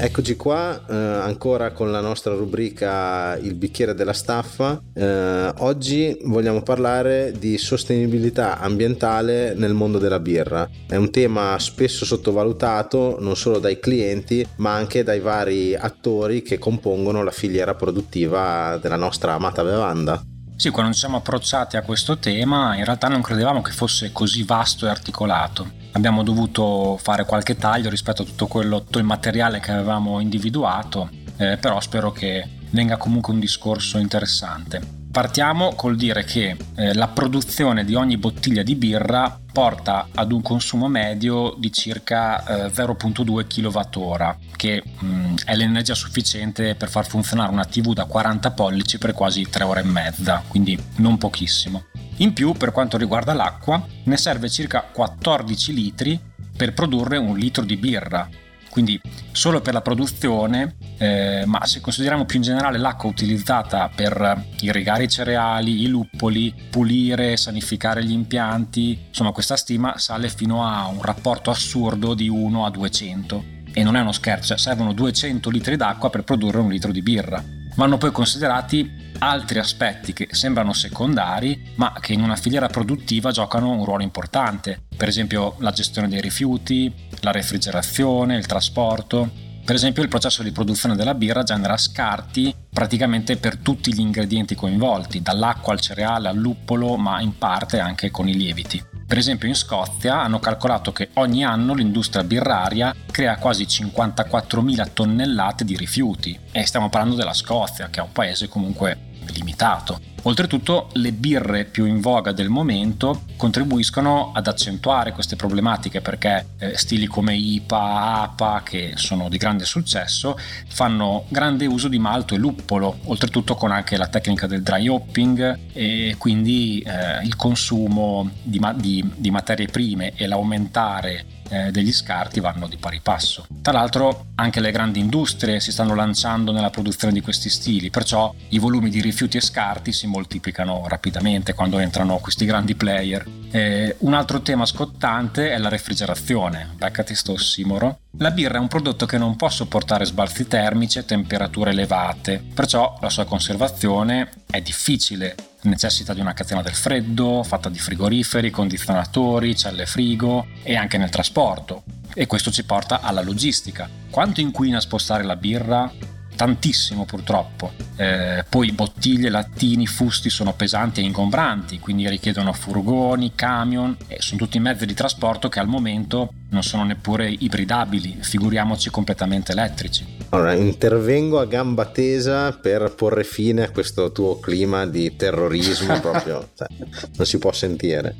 Eccoci 0.00 0.36
qua, 0.36 0.80
eh, 0.88 0.94
ancora 0.94 1.72
con 1.72 1.90
la 1.90 2.00
nostra 2.00 2.32
rubrica 2.32 3.36
Il 3.36 3.54
bicchiere 3.54 3.94
della 3.94 4.12
staffa. 4.12 4.80
Eh, 4.94 5.52
oggi 5.56 6.16
vogliamo 6.22 6.62
parlare 6.62 7.34
di 7.36 7.58
sostenibilità 7.58 8.60
ambientale 8.60 9.54
nel 9.54 9.74
mondo 9.74 9.98
della 9.98 10.20
birra. 10.20 10.70
È 10.86 10.94
un 10.94 11.10
tema 11.10 11.58
spesso 11.58 12.04
sottovalutato 12.04 13.16
non 13.18 13.34
solo 13.34 13.58
dai 13.58 13.80
clienti, 13.80 14.46
ma 14.58 14.72
anche 14.72 15.02
dai 15.02 15.18
vari 15.18 15.74
attori 15.74 16.42
che 16.42 16.58
compongono 16.58 17.24
la 17.24 17.32
filiera 17.32 17.74
produttiva 17.74 18.78
della 18.80 18.94
nostra 18.94 19.34
amata 19.34 19.64
bevanda. 19.64 20.22
Sì, 20.58 20.70
quando 20.70 20.92
ci 20.92 20.98
siamo 20.98 21.18
approcciati 21.18 21.76
a 21.76 21.82
questo 21.82 22.18
tema 22.18 22.74
in 22.74 22.84
realtà 22.84 23.06
non 23.06 23.22
credevamo 23.22 23.62
che 23.62 23.70
fosse 23.70 24.10
così 24.10 24.42
vasto 24.42 24.86
e 24.86 24.88
articolato. 24.88 25.70
Abbiamo 25.92 26.24
dovuto 26.24 26.98
fare 27.00 27.24
qualche 27.24 27.56
taglio 27.56 27.88
rispetto 27.88 28.22
a 28.22 28.24
tutto 28.24 28.48
quello, 28.48 28.82
tutto 28.82 28.98
il 28.98 29.04
materiale 29.04 29.60
che 29.60 29.70
avevamo 29.70 30.18
individuato, 30.18 31.10
eh, 31.36 31.58
però 31.58 31.78
spero 31.78 32.10
che 32.10 32.44
venga 32.70 32.96
comunque 32.96 33.32
un 33.32 33.38
discorso 33.38 33.98
interessante. 33.98 34.97
Partiamo 35.18 35.74
col 35.74 35.96
dire 35.96 36.22
che 36.22 36.56
eh, 36.76 36.94
la 36.94 37.08
produzione 37.08 37.84
di 37.84 37.96
ogni 37.96 38.16
bottiglia 38.16 38.62
di 38.62 38.76
birra 38.76 39.36
porta 39.52 40.10
ad 40.14 40.30
un 40.30 40.42
consumo 40.42 40.86
medio 40.86 41.56
di 41.58 41.72
circa 41.72 42.68
eh, 42.68 42.70
0.2 42.70 43.48
kWh, 43.48 44.36
che 44.54 44.80
mh, 44.84 45.06
mm, 45.06 45.34
è 45.44 45.56
l'energia 45.56 45.94
sufficiente 45.94 46.76
per 46.76 46.88
far 46.88 47.04
funzionare 47.08 47.50
una 47.50 47.64
TV 47.64 47.94
da 47.94 48.04
40 48.04 48.52
pollici 48.52 48.98
per 48.98 49.12
quasi 49.12 49.44
3 49.50 49.64
ore 49.64 49.80
e 49.80 49.86
mezza, 49.86 50.40
quindi 50.46 50.80
non 50.98 51.18
pochissimo. 51.18 51.86
In 52.18 52.32
più, 52.32 52.52
per 52.52 52.70
quanto 52.70 52.96
riguarda 52.96 53.32
l'acqua, 53.32 53.84
ne 54.04 54.16
serve 54.16 54.48
circa 54.48 54.82
14 54.82 55.74
litri 55.74 56.20
per 56.56 56.74
produrre 56.74 57.16
un 57.16 57.36
litro 57.36 57.64
di 57.64 57.76
birra, 57.76 58.28
quindi 58.70 59.00
solo 59.32 59.60
per 59.60 59.72
la 59.72 59.82
produzione, 59.82 60.76
eh, 60.98 61.44
ma 61.46 61.64
se 61.64 61.80
consideriamo 61.80 62.24
più 62.24 62.36
in 62.36 62.42
generale 62.42 62.76
l'acqua 62.76 63.08
utilizzata 63.08 63.88
per 63.94 64.44
irrigare 64.60 65.04
i 65.04 65.08
cereali, 65.08 65.82
i 65.82 65.86
luppoli, 65.86 66.52
pulire, 66.70 67.36
sanificare 67.36 68.04
gli 68.04 68.12
impianti, 68.12 69.06
insomma 69.08 69.30
questa 69.32 69.56
stima 69.56 69.96
sale 69.98 70.28
fino 70.28 70.66
a 70.66 70.86
un 70.86 71.00
rapporto 71.00 71.50
assurdo 71.50 72.14
di 72.14 72.28
1 72.28 72.66
a 72.66 72.70
200. 72.70 73.56
E 73.72 73.82
non 73.84 73.96
è 73.96 74.00
uno 74.00 74.12
scherzo, 74.12 74.48
cioè 74.48 74.58
servono 74.58 74.92
200 74.92 75.50
litri 75.50 75.76
d'acqua 75.76 76.10
per 76.10 76.24
produrre 76.24 76.58
un 76.58 76.68
litro 76.68 76.90
di 76.90 77.02
birra. 77.02 77.42
Vanno 77.76 77.96
poi 77.96 78.10
considerati 78.10 79.12
altri 79.20 79.60
aspetti 79.60 80.12
che 80.12 80.28
sembrano 80.32 80.72
secondari, 80.72 81.74
ma 81.76 81.92
che 82.00 82.12
in 82.12 82.22
una 82.22 82.34
filiera 82.34 82.66
produttiva 82.66 83.30
giocano 83.30 83.70
un 83.70 83.84
ruolo 83.84 84.02
importante, 84.02 84.82
per 84.96 85.06
esempio 85.06 85.54
la 85.58 85.70
gestione 85.70 86.08
dei 86.08 86.20
rifiuti, 86.20 86.92
la 87.20 87.30
refrigerazione, 87.30 88.36
il 88.36 88.46
trasporto. 88.46 89.46
Per 89.68 89.76
esempio 89.76 90.02
il 90.02 90.08
processo 90.08 90.42
di 90.42 90.50
produzione 90.50 90.96
della 90.96 91.12
birra 91.12 91.42
genera 91.42 91.76
scarti 91.76 92.54
praticamente 92.72 93.36
per 93.36 93.58
tutti 93.58 93.92
gli 93.92 94.00
ingredienti 94.00 94.54
coinvolti, 94.54 95.20
dall'acqua 95.20 95.74
al 95.74 95.80
cereale 95.80 96.28
al 96.28 96.38
luppolo, 96.38 96.96
ma 96.96 97.20
in 97.20 97.36
parte 97.36 97.78
anche 97.78 98.10
con 98.10 98.26
i 98.28 98.34
lieviti. 98.34 98.82
Per 99.06 99.18
esempio 99.18 99.46
in 99.46 99.54
Scozia 99.54 100.22
hanno 100.22 100.38
calcolato 100.38 100.90
che 100.90 101.10
ogni 101.16 101.44
anno 101.44 101.74
l'industria 101.74 102.24
birraria 102.24 102.94
crea 103.10 103.36
quasi 103.36 103.64
54.000 103.64 104.88
tonnellate 104.94 105.66
di 105.66 105.76
rifiuti 105.76 106.40
e 106.50 106.64
stiamo 106.64 106.88
parlando 106.88 107.16
della 107.16 107.34
Scozia, 107.34 107.90
che 107.90 108.00
è 108.00 108.02
un 108.02 108.12
paese 108.12 108.48
comunque 108.48 109.16
limitato. 109.34 110.00
Oltretutto 110.22 110.88
le 110.94 111.12
birre 111.12 111.64
più 111.64 111.84
in 111.84 112.00
voga 112.00 112.32
del 112.32 112.48
momento 112.48 113.22
contribuiscono 113.36 114.32
ad 114.34 114.46
accentuare 114.46 115.12
queste 115.12 115.36
problematiche 115.36 116.00
perché 116.00 116.46
eh, 116.58 116.76
stili 116.76 117.06
come 117.06 117.34
IPA, 117.36 118.22
APA, 118.22 118.62
che 118.64 118.92
sono 118.96 119.28
di 119.28 119.36
grande 119.36 119.64
successo, 119.64 120.36
fanno 120.68 121.24
grande 121.28 121.66
uso 121.66 121.88
di 121.88 121.98
malto 121.98 122.34
e 122.34 122.38
luppolo, 122.38 122.98
oltretutto 123.04 123.54
con 123.54 123.70
anche 123.70 123.96
la 123.96 124.08
tecnica 124.08 124.46
del 124.46 124.62
dry 124.62 124.88
hopping 124.88 125.58
e 125.72 126.16
quindi 126.18 126.80
eh, 126.80 127.24
il 127.24 127.36
consumo 127.36 128.28
di, 128.42 128.60
di, 128.76 129.10
di 129.16 129.30
materie 129.30 129.66
prime 129.66 130.12
e 130.14 130.26
l'aumentare 130.26 131.36
eh, 131.48 131.70
degli 131.70 131.92
scarti 131.92 132.40
vanno 132.40 132.66
di 132.66 132.76
pari 132.76 133.00
passo. 133.00 133.46
Tra 133.62 133.72
l'altro 133.72 134.26
anche 134.34 134.60
le 134.60 134.70
grandi 134.70 134.98
industrie 134.98 135.60
si 135.60 135.72
stanno 135.72 135.94
lanciando 135.94 136.52
nella 136.52 136.70
produzione 136.70 137.12
di 137.12 137.20
questi 137.20 137.48
stili, 137.48 137.90
perciò 137.90 138.34
i 138.48 138.58
volumi 138.58 138.90
di 138.90 139.00
rifiuti 139.00 139.36
e 139.36 139.40
scarti 139.40 139.92
si 139.92 140.06
moltiplicano 140.08 140.84
rapidamente 140.88 141.54
quando 141.54 141.78
entrano 141.78 142.18
questi 142.18 142.44
grandi 142.44 142.74
player. 142.74 143.24
Eh, 143.50 143.94
un 144.00 144.14
altro 144.14 144.42
tema 144.42 144.66
scottante 144.66 145.50
è 145.50 145.58
la 145.58 145.68
refrigerazione, 145.68 146.70
beccati 146.74 147.14
sto 147.14 147.32
ossimoro. 147.32 148.00
La 148.18 148.30
birra 148.32 148.56
è 148.56 148.60
un 148.60 148.68
prodotto 148.68 149.06
che 149.06 149.18
non 149.18 149.36
può 149.36 149.48
sopportare 149.48 150.04
sbalzi 150.04 150.48
termici 150.48 150.98
e 150.98 151.04
temperature 151.04 151.70
elevate, 151.70 152.42
perciò 152.52 152.98
la 153.00 153.10
sua 153.10 153.24
conservazione 153.24 154.30
è 154.50 154.60
difficile 154.60 155.34
necessita 155.62 156.14
di 156.14 156.20
una 156.20 156.34
catena 156.34 156.62
del 156.62 156.74
freddo 156.74 157.42
fatta 157.42 157.68
di 157.68 157.78
frigoriferi, 157.78 158.50
condizionatori, 158.50 159.56
celle 159.56 159.86
frigo 159.86 160.46
e 160.62 160.76
anche 160.76 160.98
nel 160.98 161.10
trasporto. 161.10 161.82
E 162.14 162.26
questo 162.26 162.50
ci 162.50 162.64
porta 162.64 163.00
alla 163.00 163.22
logistica. 163.22 163.88
Quanto 164.10 164.40
inquina 164.40 164.80
spostare 164.80 165.22
la 165.22 165.36
birra? 165.36 165.90
Tantissimo 166.38 167.04
purtroppo. 167.04 167.72
Eh, 167.96 168.44
poi 168.48 168.70
bottiglie, 168.70 169.28
lattini, 169.28 169.88
fusti 169.88 170.30
sono 170.30 170.52
pesanti 170.54 171.00
e 171.00 171.02
ingombranti, 171.02 171.80
quindi 171.80 172.08
richiedono 172.08 172.52
furgoni, 172.52 173.32
camion 173.34 173.96
e 174.06 174.18
sono 174.20 174.38
tutti 174.38 174.60
mezzi 174.60 174.86
di 174.86 174.94
trasporto 174.94 175.48
che 175.48 175.58
al 175.58 175.66
momento 175.66 176.34
non 176.50 176.62
sono 176.62 176.84
neppure 176.84 177.28
ibridabili, 177.28 178.18
figuriamoci 178.20 178.88
completamente 178.88 179.50
elettrici. 179.50 180.06
Allora, 180.28 180.52
intervengo 180.54 181.40
a 181.40 181.46
gamba 181.46 181.86
tesa 181.86 182.52
per 182.52 182.94
porre 182.94 183.24
fine 183.24 183.64
a 183.64 183.70
questo 183.70 184.12
tuo 184.12 184.38
clima 184.38 184.86
di 184.86 185.16
terrorismo 185.16 185.98
proprio, 186.00 186.50
cioè, 186.54 186.68
non 187.16 187.26
si 187.26 187.38
può 187.38 187.50
sentire 187.50 188.14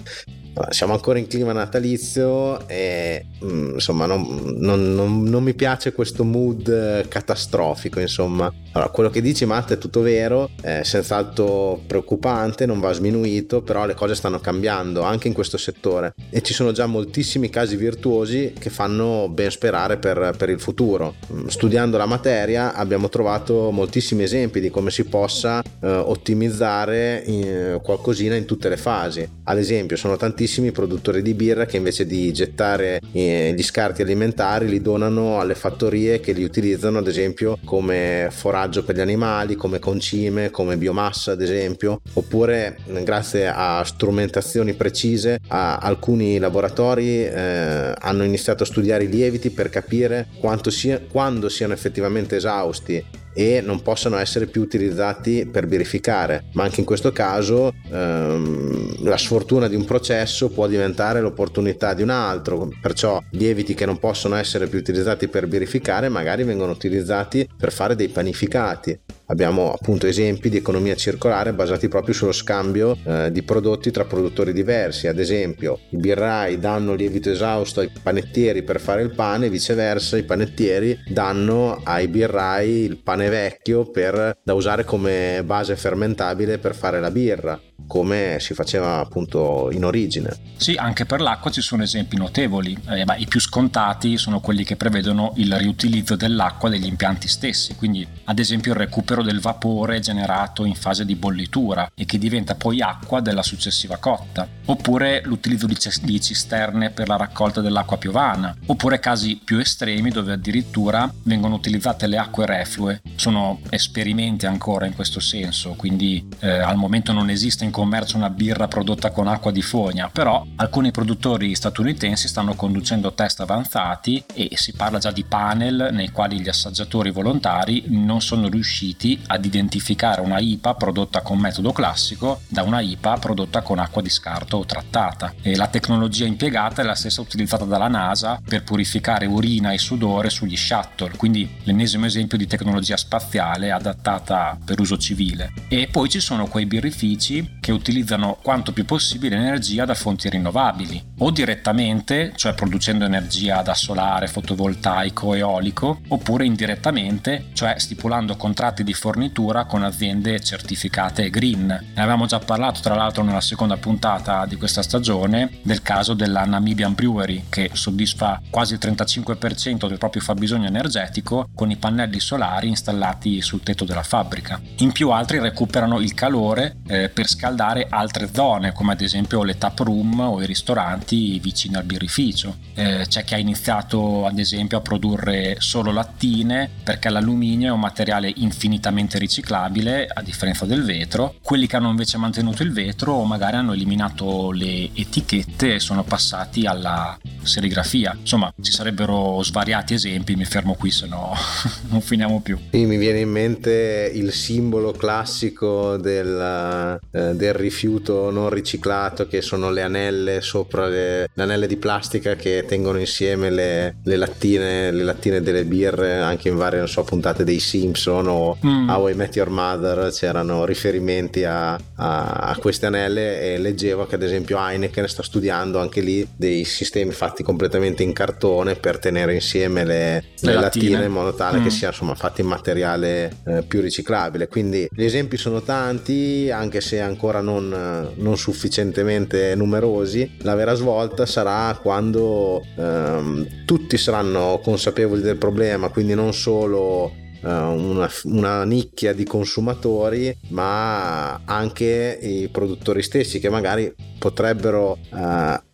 siamo 0.71 0.92
ancora 0.92 1.18
in 1.18 1.27
clima 1.27 1.53
natalizio 1.53 2.66
e 2.68 3.27
mm, 3.44 3.75
insomma 3.75 4.07
non, 4.07 4.57
non, 4.57 4.94
non, 4.94 5.23
non, 5.23 5.42
mi 5.42 5.55
piace 5.55 5.92
questo 5.92 6.25
mood 6.25 7.07
catastrofico 7.09 8.01
insomma. 8.01 8.53
Allora, 8.73 8.90
quello 8.90 9.11
che 9.11 9.21
dici 9.21 9.44
Matt 9.44 9.73
è 9.73 9.79
tutto 9.79 10.01
vero 10.01 10.51
è 10.61 10.83
senz'altro 10.83 11.81
preoccupante 11.87 12.66
non 12.66 12.81
va 12.81 12.92
sminuito 12.92 13.62
però 13.62 13.87
le 13.87 13.94
cose 13.94 14.14
stanno 14.14 14.40
cambiando 14.40 15.03
anche 15.03 15.29
in 15.29 15.35
questo 15.35 15.57
settore. 15.57 16.14
E 16.31 16.42
ci 16.42 16.53
sono 16.53 16.73
già 16.73 16.87
moltissimi 16.87 17.49
casi 17.51 17.77
virtuosi 17.77 18.53
che 18.59 18.71
fanno 18.71 19.29
ben 19.29 19.51
sperare 19.51 19.97
per, 19.99 20.35
per 20.37 20.49
il 20.51 20.61
futuro. 20.61 21.14
Mm, 21.33 21.47
studiando 21.47 21.97
la 21.97 22.07
materia 22.07 22.75
abbiamo 22.75 23.09
trovato 23.09 23.71
moltissimi 23.71 24.25
esempi 24.25 24.61
di 24.61 24.71
come 24.71 24.90
si 24.90 25.05
possa 25.05 25.62
eh, 25.62 25.87
ottimizzare 25.88 27.23
in, 27.27 27.81
qualcosina 27.83 28.35
in 28.35 28.44
tutte 28.44 28.68
le 28.68 28.77
fasi. 28.77 29.29
Ad 29.44 29.59
esempio 29.59 29.97
sono 29.97 30.16
tantissimi 30.16 30.47
tantissimi 30.48 30.72
produttori 30.72 31.20
di 31.20 31.34
birra 31.34 31.66
che 31.66 31.76
invece 31.76 32.06
di 32.06 32.32
gettare 32.32 33.00
eh, 33.12 33.52
gli 33.54 33.62
scarti 33.62 34.00
alimentari 34.00 34.66
li 34.66 34.80
donano 34.80 35.38
alle 35.38 35.54
fattorie 35.54 36.20
che 36.20 36.32
li 36.32 36.42
utilizzano 36.42 36.98
ad 36.98 37.06
esempio 37.06 37.58
come 37.64 38.28
foraggio 38.30 38.82
per 38.82 38.96
gli 38.96 39.00
animali, 39.00 39.56
come 39.56 39.78
concime, 39.78 40.50
come 40.50 40.78
biomassa 40.78 41.32
ad 41.32 41.42
esempio, 41.42 42.00
oppure 42.14 42.78
grazie 43.02 43.46
a 43.46 43.82
strumentazioni 43.84 44.72
precise 44.72 45.38
alcuni 45.48 46.38
laboratori 46.38 47.24
eh, 47.24 47.94
hanno 47.98 48.24
iniziato 48.24 48.62
a 48.62 48.66
studiare 48.66 49.04
i 49.04 49.08
lieviti 49.08 49.50
per 49.50 49.68
capire 49.68 50.28
sia, 50.68 51.00
quando 51.00 51.48
siano 51.50 51.74
effettivamente 51.74 52.37
esausti 52.37 53.04
e 53.38 53.61
non 53.64 53.83
possono 53.83 54.16
essere 54.16 54.46
più 54.46 54.61
utilizzati 54.61 55.46
per 55.46 55.68
verificare, 55.68 56.46
ma 56.55 56.64
anche 56.64 56.81
in 56.81 56.87
questo 56.87 57.12
caso 57.12 57.72
ehm, 57.88 59.05
la 59.05 59.16
sfortuna 59.16 59.68
di 59.68 59.77
un 59.77 59.85
processo 59.85 60.48
può 60.48 60.66
diventare 60.66 61.20
l'opportunità 61.20 61.94
di 61.94 62.03
un 62.03 62.11
altro, 62.11 62.68
perciò 62.83 63.22
lieviti 63.31 63.74
che 63.74 63.87
non 63.87 64.01
possono 64.01 64.35
essere 64.35 64.66
più 64.66 64.81
utilizzati 64.81 65.29
per 65.29 65.46
verificare 65.46 66.09
magari 66.09 66.42
vengono 66.42 66.72
utilizzati 66.72 67.48
per 67.57 67.70
fare 67.70 67.94
dei 67.94 68.09
panificati 68.09 68.98
abbiamo 69.28 69.72
appunto 69.72 70.06
esempi 70.06 70.48
di 70.48 70.56
economia 70.56 70.94
circolare 70.94 71.52
basati 71.52 71.88
proprio 71.88 72.14
sullo 72.14 72.32
scambio 72.32 72.96
eh, 73.04 73.30
di 73.30 73.42
prodotti 73.42 73.90
tra 73.90 74.04
produttori 74.04 74.52
diversi. 74.52 75.06
Ad 75.06 75.18
esempio, 75.18 75.80
i 75.90 75.96
birrai 75.96 76.58
danno 76.58 76.94
lievito 76.94 77.30
esausto 77.30 77.80
ai 77.80 77.90
panettieri 78.02 78.62
per 78.62 78.80
fare 78.80 79.02
il 79.02 79.14
pane, 79.14 79.50
viceversa 79.50 80.16
i 80.16 80.24
panettieri 80.24 80.98
danno 81.08 81.80
ai 81.84 82.08
birrai 82.08 82.70
il 82.70 82.98
pane 82.98 83.28
vecchio 83.28 83.90
per, 83.90 84.38
da 84.42 84.54
usare 84.54 84.84
come 84.84 85.42
base 85.44 85.76
fermentabile 85.76 86.58
per 86.58 86.74
fare 86.74 87.00
la 87.00 87.10
birra 87.10 87.58
come 87.86 88.36
si 88.38 88.54
faceva 88.54 88.98
appunto 88.98 89.70
in 89.72 89.84
origine. 89.84 90.36
Sì, 90.56 90.74
anche 90.74 91.06
per 91.06 91.20
l'acqua 91.20 91.50
ci 91.50 91.62
sono 91.62 91.82
esempi 91.82 92.16
notevoli. 92.16 92.76
Eh, 92.90 93.04
beh, 93.04 93.16
I 93.16 93.26
più 93.26 93.40
scontati 93.40 94.18
sono 94.18 94.40
quelli 94.40 94.62
che 94.62 94.76
prevedono 94.76 95.32
il 95.36 95.56
riutilizzo 95.56 96.16
dell'acqua 96.16 96.68
degli 96.68 96.86
impianti 96.86 97.28
stessi, 97.28 97.74
quindi 97.76 98.06
ad 98.24 98.38
esempio 98.38 98.72
il 98.72 98.78
recupero 98.78 99.17
del 99.22 99.40
vapore 99.40 100.00
generato 100.00 100.64
in 100.64 100.74
fase 100.74 101.04
di 101.04 101.14
bollitura 101.14 101.90
e 101.94 102.04
che 102.04 102.18
diventa 102.18 102.54
poi 102.54 102.81
acqua 102.81 103.20
della 103.20 103.42
successiva 103.42 103.96
cotta, 103.96 104.46
oppure 104.66 105.22
l'utilizzo 105.24 105.66
di 105.66 106.20
cisterne 106.20 106.90
per 106.90 107.09
la 107.09 107.16
raccolta 107.16 107.61
dell'acqua 107.61 107.98
piovana, 107.98 108.54
oppure 108.66 109.00
casi 109.00 109.40
più 109.42 109.59
estremi 109.59 110.11
dove 110.11 110.33
addirittura 110.33 111.11
vengono 111.22 111.54
utilizzate 111.54 112.07
le 112.07 112.18
acque 112.18 112.46
reflue. 112.46 113.00
Sono 113.16 113.61
esperimenti 113.70 114.46
ancora 114.46 114.87
in 114.87 114.94
questo 114.94 115.20
senso, 115.20 115.74
quindi 115.76 116.26
eh, 116.40 116.50
al 116.50 116.76
momento 116.76 117.12
non 117.12 117.31
esiste 117.31 117.64
in 117.64 117.70
commercio 117.70 118.16
una 118.16 118.31
birra 118.31 118.68
prodotta 118.68 119.11
con 119.11 119.28
acqua 119.28 119.52
di 119.52 119.62
fogna, 119.62 120.11
però 120.12 120.44
alcuni 120.57 120.90
produttori 120.90 121.54
statunitensi 121.54 122.28
stanno 122.28 122.54
conducendo 122.54 123.12
test 123.12 123.40
avanzati 123.40 124.24
e 124.35 124.50
si 124.54 124.72
parla 124.72 124.98
già 124.98 125.11
di 125.11 125.24
panel 125.24 125.90
nei 125.92 126.11
quali 126.11 126.40
gli 126.40 126.48
assaggiatori 126.48 127.11
volontari 127.11 127.85
non 127.88 128.20
sono 128.20 128.48
riusciti 128.48 129.08
ad 129.27 129.44
identificare 129.44 130.21
una 130.21 130.38
IPA 130.38 130.75
prodotta 130.75 131.23
con 131.23 131.38
metodo 131.38 131.73
classico 131.73 132.40
da 132.49 132.62
una 132.62 132.81
IPA 132.81 133.18
prodotta 133.18 133.62
con 133.62 133.79
acqua 133.79 134.03
di 134.03 134.11
scarto 134.11 134.57
o 134.57 134.64
trattata. 134.64 135.35
E 135.42 135.57
la 135.57 135.68
tecnologia 135.68 136.27
impiegata 136.27 136.83
è 136.83 136.85
la 136.85 136.94
stessa 136.94 137.21
utilizzata 137.21 137.64
dalla 137.64 137.88
NASA 137.88 138.40
per 138.47 138.64
purificare 138.64 139.27
urina 139.27 139.73
e 139.73 139.79
sudore 139.79 140.31
sugli 140.31 140.57
shuttle, 140.57 141.16
quindi 141.16 141.49
l'ennesimo 141.64 142.07
esempio 142.07 142.38
di 142.38 142.47
tecnologia 142.47 142.97
spaziale 142.97 143.71
adattata 143.71 144.59
per 144.64 144.81
uso 144.81 144.97
civile. 144.97 145.53
E 145.68 145.88
poi 145.90 146.09
ci 146.09 146.21
sono 146.21 146.47
quei 146.47 146.66
birrifici 146.66 147.57
che 147.61 147.73
utilizzano 147.73 148.38
quanto 148.42 148.73
più 148.73 148.85
possibile 148.85 149.37
energia 149.37 149.85
da 149.85 149.94
fonti 149.94 150.29
rinnovabili 150.29 151.14
o 151.18 151.31
direttamente, 151.31 152.33
cioè 152.37 152.55
producendo 152.55 153.05
energia 153.05 153.62
da 153.62 153.75
solare, 153.75 154.27
fotovoltaico, 154.27 155.35
eolico, 155.35 156.01
oppure 156.09 156.44
indirettamente, 156.44 157.47
cioè 157.53 157.75
stipulando 157.79 158.37
contratti 158.37 158.85
di 158.85 158.94
fornitura 158.98 159.64
con 159.64 159.84
aziende 159.84 160.40
certificate 160.40 161.30
green. 161.30 161.66
Ne 161.66 162.02
avevamo 162.02 162.26
già 162.26 162.40
parlato 162.40 162.80
tra 162.80 162.96
l'altro 162.96 163.22
nella 163.22 163.40
seconda 163.40 163.76
puntata 163.76 164.44
di 164.44 164.56
questa 164.56 164.82
stagione 164.82 165.61
del 165.62 165.82
caso 165.82 166.14
della 166.14 166.44
Namibian 166.44 166.94
Brewery 166.94 167.44
che 167.48 167.70
soddisfa 167.74 168.42
quasi 168.50 168.72
il 168.72 168.80
35% 168.82 169.87
del 169.87 169.98
proprio 169.98 170.20
fabbisogno 170.20 170.66
energetico 170.66 171.48
con 171.54 171.70
i 171.70 171.76
pannelli 171.76 172.18
solari 172.18 172.68
installati 172.68 173.40
sul 173.40 173.62
tetto 173.62 173.84
della 173.84 174.02
fabbrica. 174.02 174.61
In 174.78 174.90
più 174.90 175.11
altri 175.11 175.38
recuperano 175.38 176.00
il 176.00 176.12
calore 176.14 176.78
eh, 176.88 177.08
per 177.08 177.28
scaldare 177.28 177.87
altre 177.88 178.28
zone, 178.32 178.72
come 178.72 178.92
ad 178.92 179.00
esempio 179.00 179.44
le 179.44 179.58
tap 179.58 179.78
room 179.78 180.18
o 180.18 180.42
i 180.42 180.46
ristoranti 180.46 181.38
vicini 181.38 181.76
al 181.76 181.84
birrificio. 181.84 182.56
Eh, 182.74 183.06
c'è 183.08 183.22
chi 183.22 183.34
ha 183.34 183.38
iniziato 183.38 184.26
ad 184.26 184.38
esempio 184.40 184.78
a 184.78 184.80
produrre 184.80 185.56
solo 185.61 185.92
lattine 185.92 186.68
perché 186.82 187.08
l'alluminio 187.08 187.68
è 187.68 187.72
un 187.72 187.80
materiale 187.80 188.32
infinitamente 188.37 188.87
riciclabile 189.18 190.07
a 190.07 190.22
differenza 190.22 190.64
del 190.64 190.85
vetro. 190.85 191.35
Quelli 191.42 191.66
che 191.66 191.77
hanno 191.77 191.90
invece 191.90 192.18
mantenuto 192.18 192.62
il 192.62 192.72
vetro 192.72 193.22
magari 193.24 193.57
hanno 193.57 193.72
eliminato 193.72 194.51
le 194.53 194.90
etichette 194.94 195.74
e 195.74 195.81
sono 195.81 196.03
passati 196.05 196.66
alla 196.66 197.18
serigrafia. 197.42 198.16
Insomma, 198.18 198.53
ci 198.61 198.72
sarebbero 198.72 199.42
svariati 199.42 199.94
esempi, 199.94 200.37
mi 200.37 200.44
fermo 200.44 200.74
qui 200.74 200.90
se 200.90 201.07
no 201.07 201.35
non 201.88 202.01
finiamo 202.01 202.40
più. 202.40 202.59
Sì, 202.70 202.85
mi 202.85 202.96
viene 202.96 203.20
in 203.20 203.31
mente 203.31 204.11
il 204.14 204.33
simbolo 204.33 204.92
classico 204.92 205.96
del, 205.96 207.01
eh, 207.11 207.35
del 207.35 207.55
rifiuto 207.55 208.31
non 208.31 208.51
riciclato 208.51 209.27
che 209.27 209.42
sono 209.42 209.70
le 209.70 209.83
anelle 209.83 210.40
sopra 210.40 210.87
le, 210.87 211.29
le 211.33 211.42
anelle 211.42 211.66
di 211.66 211.77
plastica 211.77 212.35
che 212.35 212.64
tengono 212.66 212.98
insieme 212.98 213.51
le, 213.51 213.96
le, 214.03 214.16
lattine, 214.16 214.90
le 214.90 215.05
lattine 215.05 215.40
delle 215.40 215.64
birre 215.64 216.18
anche 216.18 216.48
in 216.48 216.57
varie 216.57 216.87
so, 216.87 217.05
puntate 217.05 217.44
dei 217.44 217.61
Simpson 217.61 218.29
o 218.29 218.59
mm. 218.64 218.77
How 218.86 219.08
I 219.08 219.14
Met 219.14 219.36
Your 219.36 219.50
Mother 219.50 220.10
c'erano 220.12 220.64
riferimenti 220.64 221.44
a, 221.44 221.74
a, 221.74 221.78
a 221.94 222.56
queste 222.58 222.86
anelle 222.86 223.40
e 223.40 223.58
leggevo 223.58 224.06
che 224.06 224.14
ad 224.14 224.22
esempio 224.22 224.58
Heineken 224.58 225.08
sta 225.08 225.22
studiando 225.22 225.80
anche 225.80 226.00
lì 226.00 226.26
dei 226.36 226.64
sistemi 226.64 227.12
fatti 227.12 227.42
completamente 227.42 228.02
in 228.02 228.12
cartone 228.12 228.74
per 228.74 228.98
tenere 228.98 229.34
insieme 229.34 229.84
le, 229.84 230.24
le 230.40 230.52
lattine. 230.52 230.90
lattine. 230.90 231.04
in 231.04 231.12
modo 231.12 231.34
tale 231.34 231.58
mm. 231.58 231.62
che 231.64 231.70
sia 231.70 231.88
insomma 231.88 232.14
fatti 232.14 232.40
in 232.40 232.46
materiale 232.46 233.38
eh, 233.46 233.62
più 233.62 233.80
riciclabile 233.80 234.48
quindi 234.48 234.88
gli 234.90 235.04
esempi 235.04 235.36
sono 235.36 235.62
tanti 235.62 236.50
anche 236.50 236.80
se 236.80 237.00
ancora 237.00 237.40
non, 237.40 238.12
non 238.14 238.36
sufficientemente 238.36 239.54
numerosi, 239.54 240.36
la 240.42 240.54
vera 240.54 240.74
svolta 240.74 241.26
sarà 241.26 241.76
quando 241.80 242.64
ehm, 242.76 243.64
tutti 243.64 243.96
saranno 243.96 244.60
consapevoli 244.62 245.20
del 245.22 245.36
problema, 245.36 245.88
quindi 245.88 246.14
non 246.14 246.32
solo 246.32 247.12
eh, 247.12 247.27
una, 247.42 248.11
una, 248.24 248.64
nicchia 248.64 249.12
di 249.12 249.24
consumatori, 249.24 250.37
ma 250.48 251.40
anche 251.44 252.18
i 252.20 252.48
produttori 252.48 253.03
stessi 253.03 253.38
che 253.38 253.48
magari 253.48 253.92
potrebbero 254.18 254.98
uh, 255.11 255.16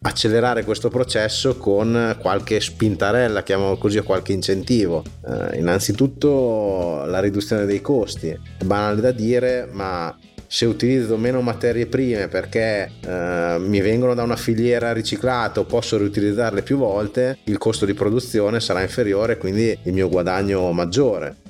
accelerare 0.03 0.65
questo 0.65 0.91
processo 0.91 1.57
con 1.57 2.17
qualche 2.21 2.61
spintarella, 2.61 3.43
chiamiamolo 3.43 3.79
così, 3.79 3.99
o 3.99 4.03
qualche 4.03 4.33
incentivo. 4.33 5.03
Uh, 5.23 5.57
innanzitutto 5.57 7.05
la 7.07 7.21
riduzione 7.21 7.65
dei 7.65 7.81
costi. 7.81 8.29
È 8.29 8.65
banale 8.65 9.01
da 9.01 9.11
dire, 9.11 9.69
ma 9.73 10.15
se 10.55 10.67
utilizzo 10.67 11.17
meno 11.17 11.41
materie 11.41 11.87
prime 11.87 12.29
perché 12.29 12.89
eh, 13.05 13.57
mi 13.59 13.81
vengono 13.81 14.15
da 14.15 14.23
una 14.23 14.37
filiera 14.37 14.93
riciclata 14.93 15.59
o 15.59 15.65
posso 15.65 15.97
riutilizzarle 15.97 16.63
più 16.63 16.77
volte, 16.77 17.39
il 17.45 17.59
costo 17.59 17.85
di 17.85 17.93
produzione 17.93 18.61
sarà 18.61 18.81
inferiore, 18.83 19.37
quindi 19.37 19.77
il 19.83 19.93
mio 19.93 20.09
guadagno 20.09 20.71
maggiore. 20.71 21.43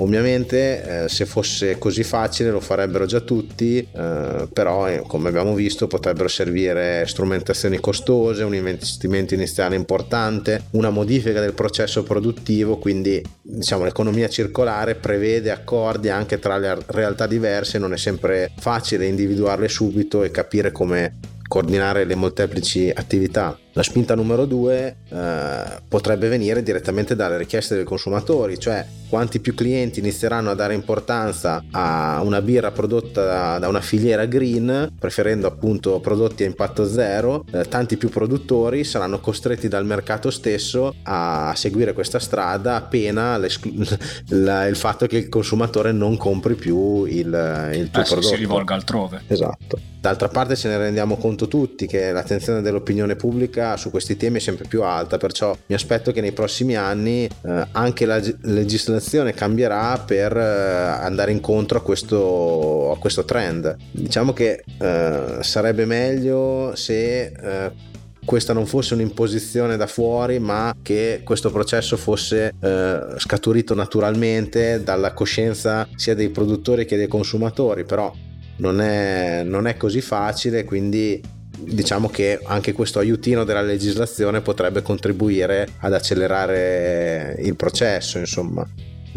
Ovviamente 0.00 1.04
eh, 1.04 1.08
se 1.10 1.26
fosse 1.26 1.76
così 1.78 2.02
facile 2.04 2.50
lo 2.50 2.60
farebbero 2.60 3.04
già 3.04 3.20
tutti, 3.20 3.78
eh, 3.78 4.48
però 4.50 4.88
eh, 4.88 5.02
come 5.06 5.28
abbiamo 5.28 5.54
visto 5.54 5.86
potrebbero 5.88 6.28
servire 6.28 7.04
strumentazioni 7.06 7.78
costose, 7.80 8.42
un 8.42 8.54
investimento 8.54 9.34
iniziale 9.34 9.76
importante, 9.76 10.62
una 10.70 10.88
modifica 10.88 11.40
del 11.40 11.52
processo 11.52 12.02
produttivo, 12.02 12.78
quindi 12.78 13.22
diciamo 13.42 13.84
l'economia 13.84 14.28
circolare 14.28 14.94
prevede 14.94 15.50
accordi 15.50 16.08
anche 16.08 16.38
tra 16.38 16.56
le 16.56 16.78
realtà 16.86 17.26
diverse, 17.26 17.78
non 17.78 17.92
è 17.92 17.98
sempre 17.98 18.52
facile 18.56 19.04
individuarle 19.04 19.68
subito 19.68 20.22
e 20.22 20.30
capire 20.30 20.72
come 20.72 21.18
coordinare 21.46 22.04
le 22.04 22.14
molteplici 22.14 22.90
attività. 22.94 23.58
La 23.72 23.82
spinta 23.84 24.16
numero 24.16 24.46
due 24.46 24.96
eh, 25.08 25.62
potrebbe 25.86 26.28
venire 26.28 26.62
direttamente 26.62 27.14
dalle 27.14 27.36
richieste 27.36 27.76
dei 27.76 27.84
consumatori, 27.84 28.58
cioè 28.58 28.84
quanti 29.08 29.40
più 29.40 29.54
clienti 29.54 30.00
inizieranno 30.00 30.50
a 30.50 30.54
dare 30.54 30.74
importanza 30.74 31.62
a 31.70 32.20
una 32.22 32.40
birra 32.42 32.70
prodotta 32.70 33.58
da, 33.58 33.68
una 33.68 33.80
filiera 33.80 34.24
green, 34.24 34.92
preferendo 34.98 35.46
appunto 35.46 36.00
prodotti 36.00 36.42
a 36.42 36.46
impatto 36.46 36.88
zero, 36.88 37.44
eh, 37.52 37.64
tanti 37.68 37.96
più 37.96 38.08
produttori 38.08 38.82
saranno 38.82 39.20
costretti 39.20 39.68
dal 39.68 39.84
mercato 39.84 40.30
stesso 40.30 40.94
a 41.02 41.52
seguire 41.54 41.92
questa 41.92 42.18
strada 42.18 42.76
appena 42.76 43.36
il 43.38 44.72
fatto 44.74 45.06
che 45.06 45.16
il 45.16 45.28
consumatore 45.28 45.92
non 45.92 46.16
compri 46.16 46.54
più 46.54 47.04
il, 47.04 47.70
il 47.74 47.90
tuo 47.90 48.02
eh, 48.02 48.04
prodotto. 48.04 48.22
Si 48.22 48.34
rivolga 48.36 48.74
altrove. 48.74 49.22
Esatto. 49.26 49.78
D'altra 50.00 50.28
parte 50.28 50.56
ce 50.56 50.68
ne 50.68 50.78
rendiamo 50.78 51.16
conto 51.16 51.46
tutti 51.46 51.86
che 51.86 52.10
l'attenzione 52.10 52.62
dell'opinione 52.62 53.16
pubblica 53.16 53.59
pubblica 53.60 53.76
su 53.76 53.90
questi 53.90 54.16
temi 54.16 54.38
è 54.38 54.40
sempre 54.40 54.66
più 54.66 54.82
alta, 54.82 55.18
perciò 55.18 55.56
mi 55.66 55.74
aspetto 55.74 56.12
che 56.12 56.20
nei 56.20 56.32
prossimi 56.32 56.76
anni 56.76 57.24
eh, 57.24 57.66
anche 57.72 58.06
la 58.06 58.20
legislazione 58.42 59.34
cambierà 59.34 60.02
per 60.04 60.36
eh, 60.36 60.40
andare 60.40 61.32
incontro 61.32 61.78
a 61.78 61.82
questo, 61.82 62.92
a 62.92 62.98
questo, 62.98 63.24
trend. 63.24 63.76
Diciamo 63.90 64.32
che 64.32 64.64
eh, 64.78 65.38
sarebbe 65.40 65.84
meglio 65.84 66.72
se 66.74 67.26
eh, 67.26 67.88
questa 68.24 68.52
non 68.52 68.66
fosse 68.66 68.94
un'imposizione 68.94 69.76
da 69.76 69.86
fuori, 69.86 70.38
ma 70.38 70.74
che 70.82 71.20
questo 71.24 71.50
processo 71.50 71.96
fosse 71.96 72.54
eh, 72.60 73.00
scaturito 73.16 73.74
naturalmente 73.74 74.82
dalla 74.82 75.12
coscienza 75.12 75.88
sia 75.96 76.14
dei 76.14 76.30
produttori 76.30 76.86
che 76.86 76.96
dei 76.96 77.08
consumatori, 77.08 77.84
però 77.84 78.12
non 78.58 78.80
è, 78.80 79.42
non 79.42 79.66
è 79.66 79.76
così 79.76 80.00
facile, 80.00 80.64
quindi 80.64 81.38
diciamo 81.62 82.08
che 82.08 82.40
anche 82.44 82.72
questo 82.72 82.98
aiutino 82.98 83.44
della 83.44 83.62
legislazione 83.62 84.40
potrebbe 84.40 84.82
contribuire 84.82 85.68
ad 85.78 85.92
accelerare 85.94 87.36
il 87.40 87.56
processo, 87.56 88.18
insomma. 88.18 88.66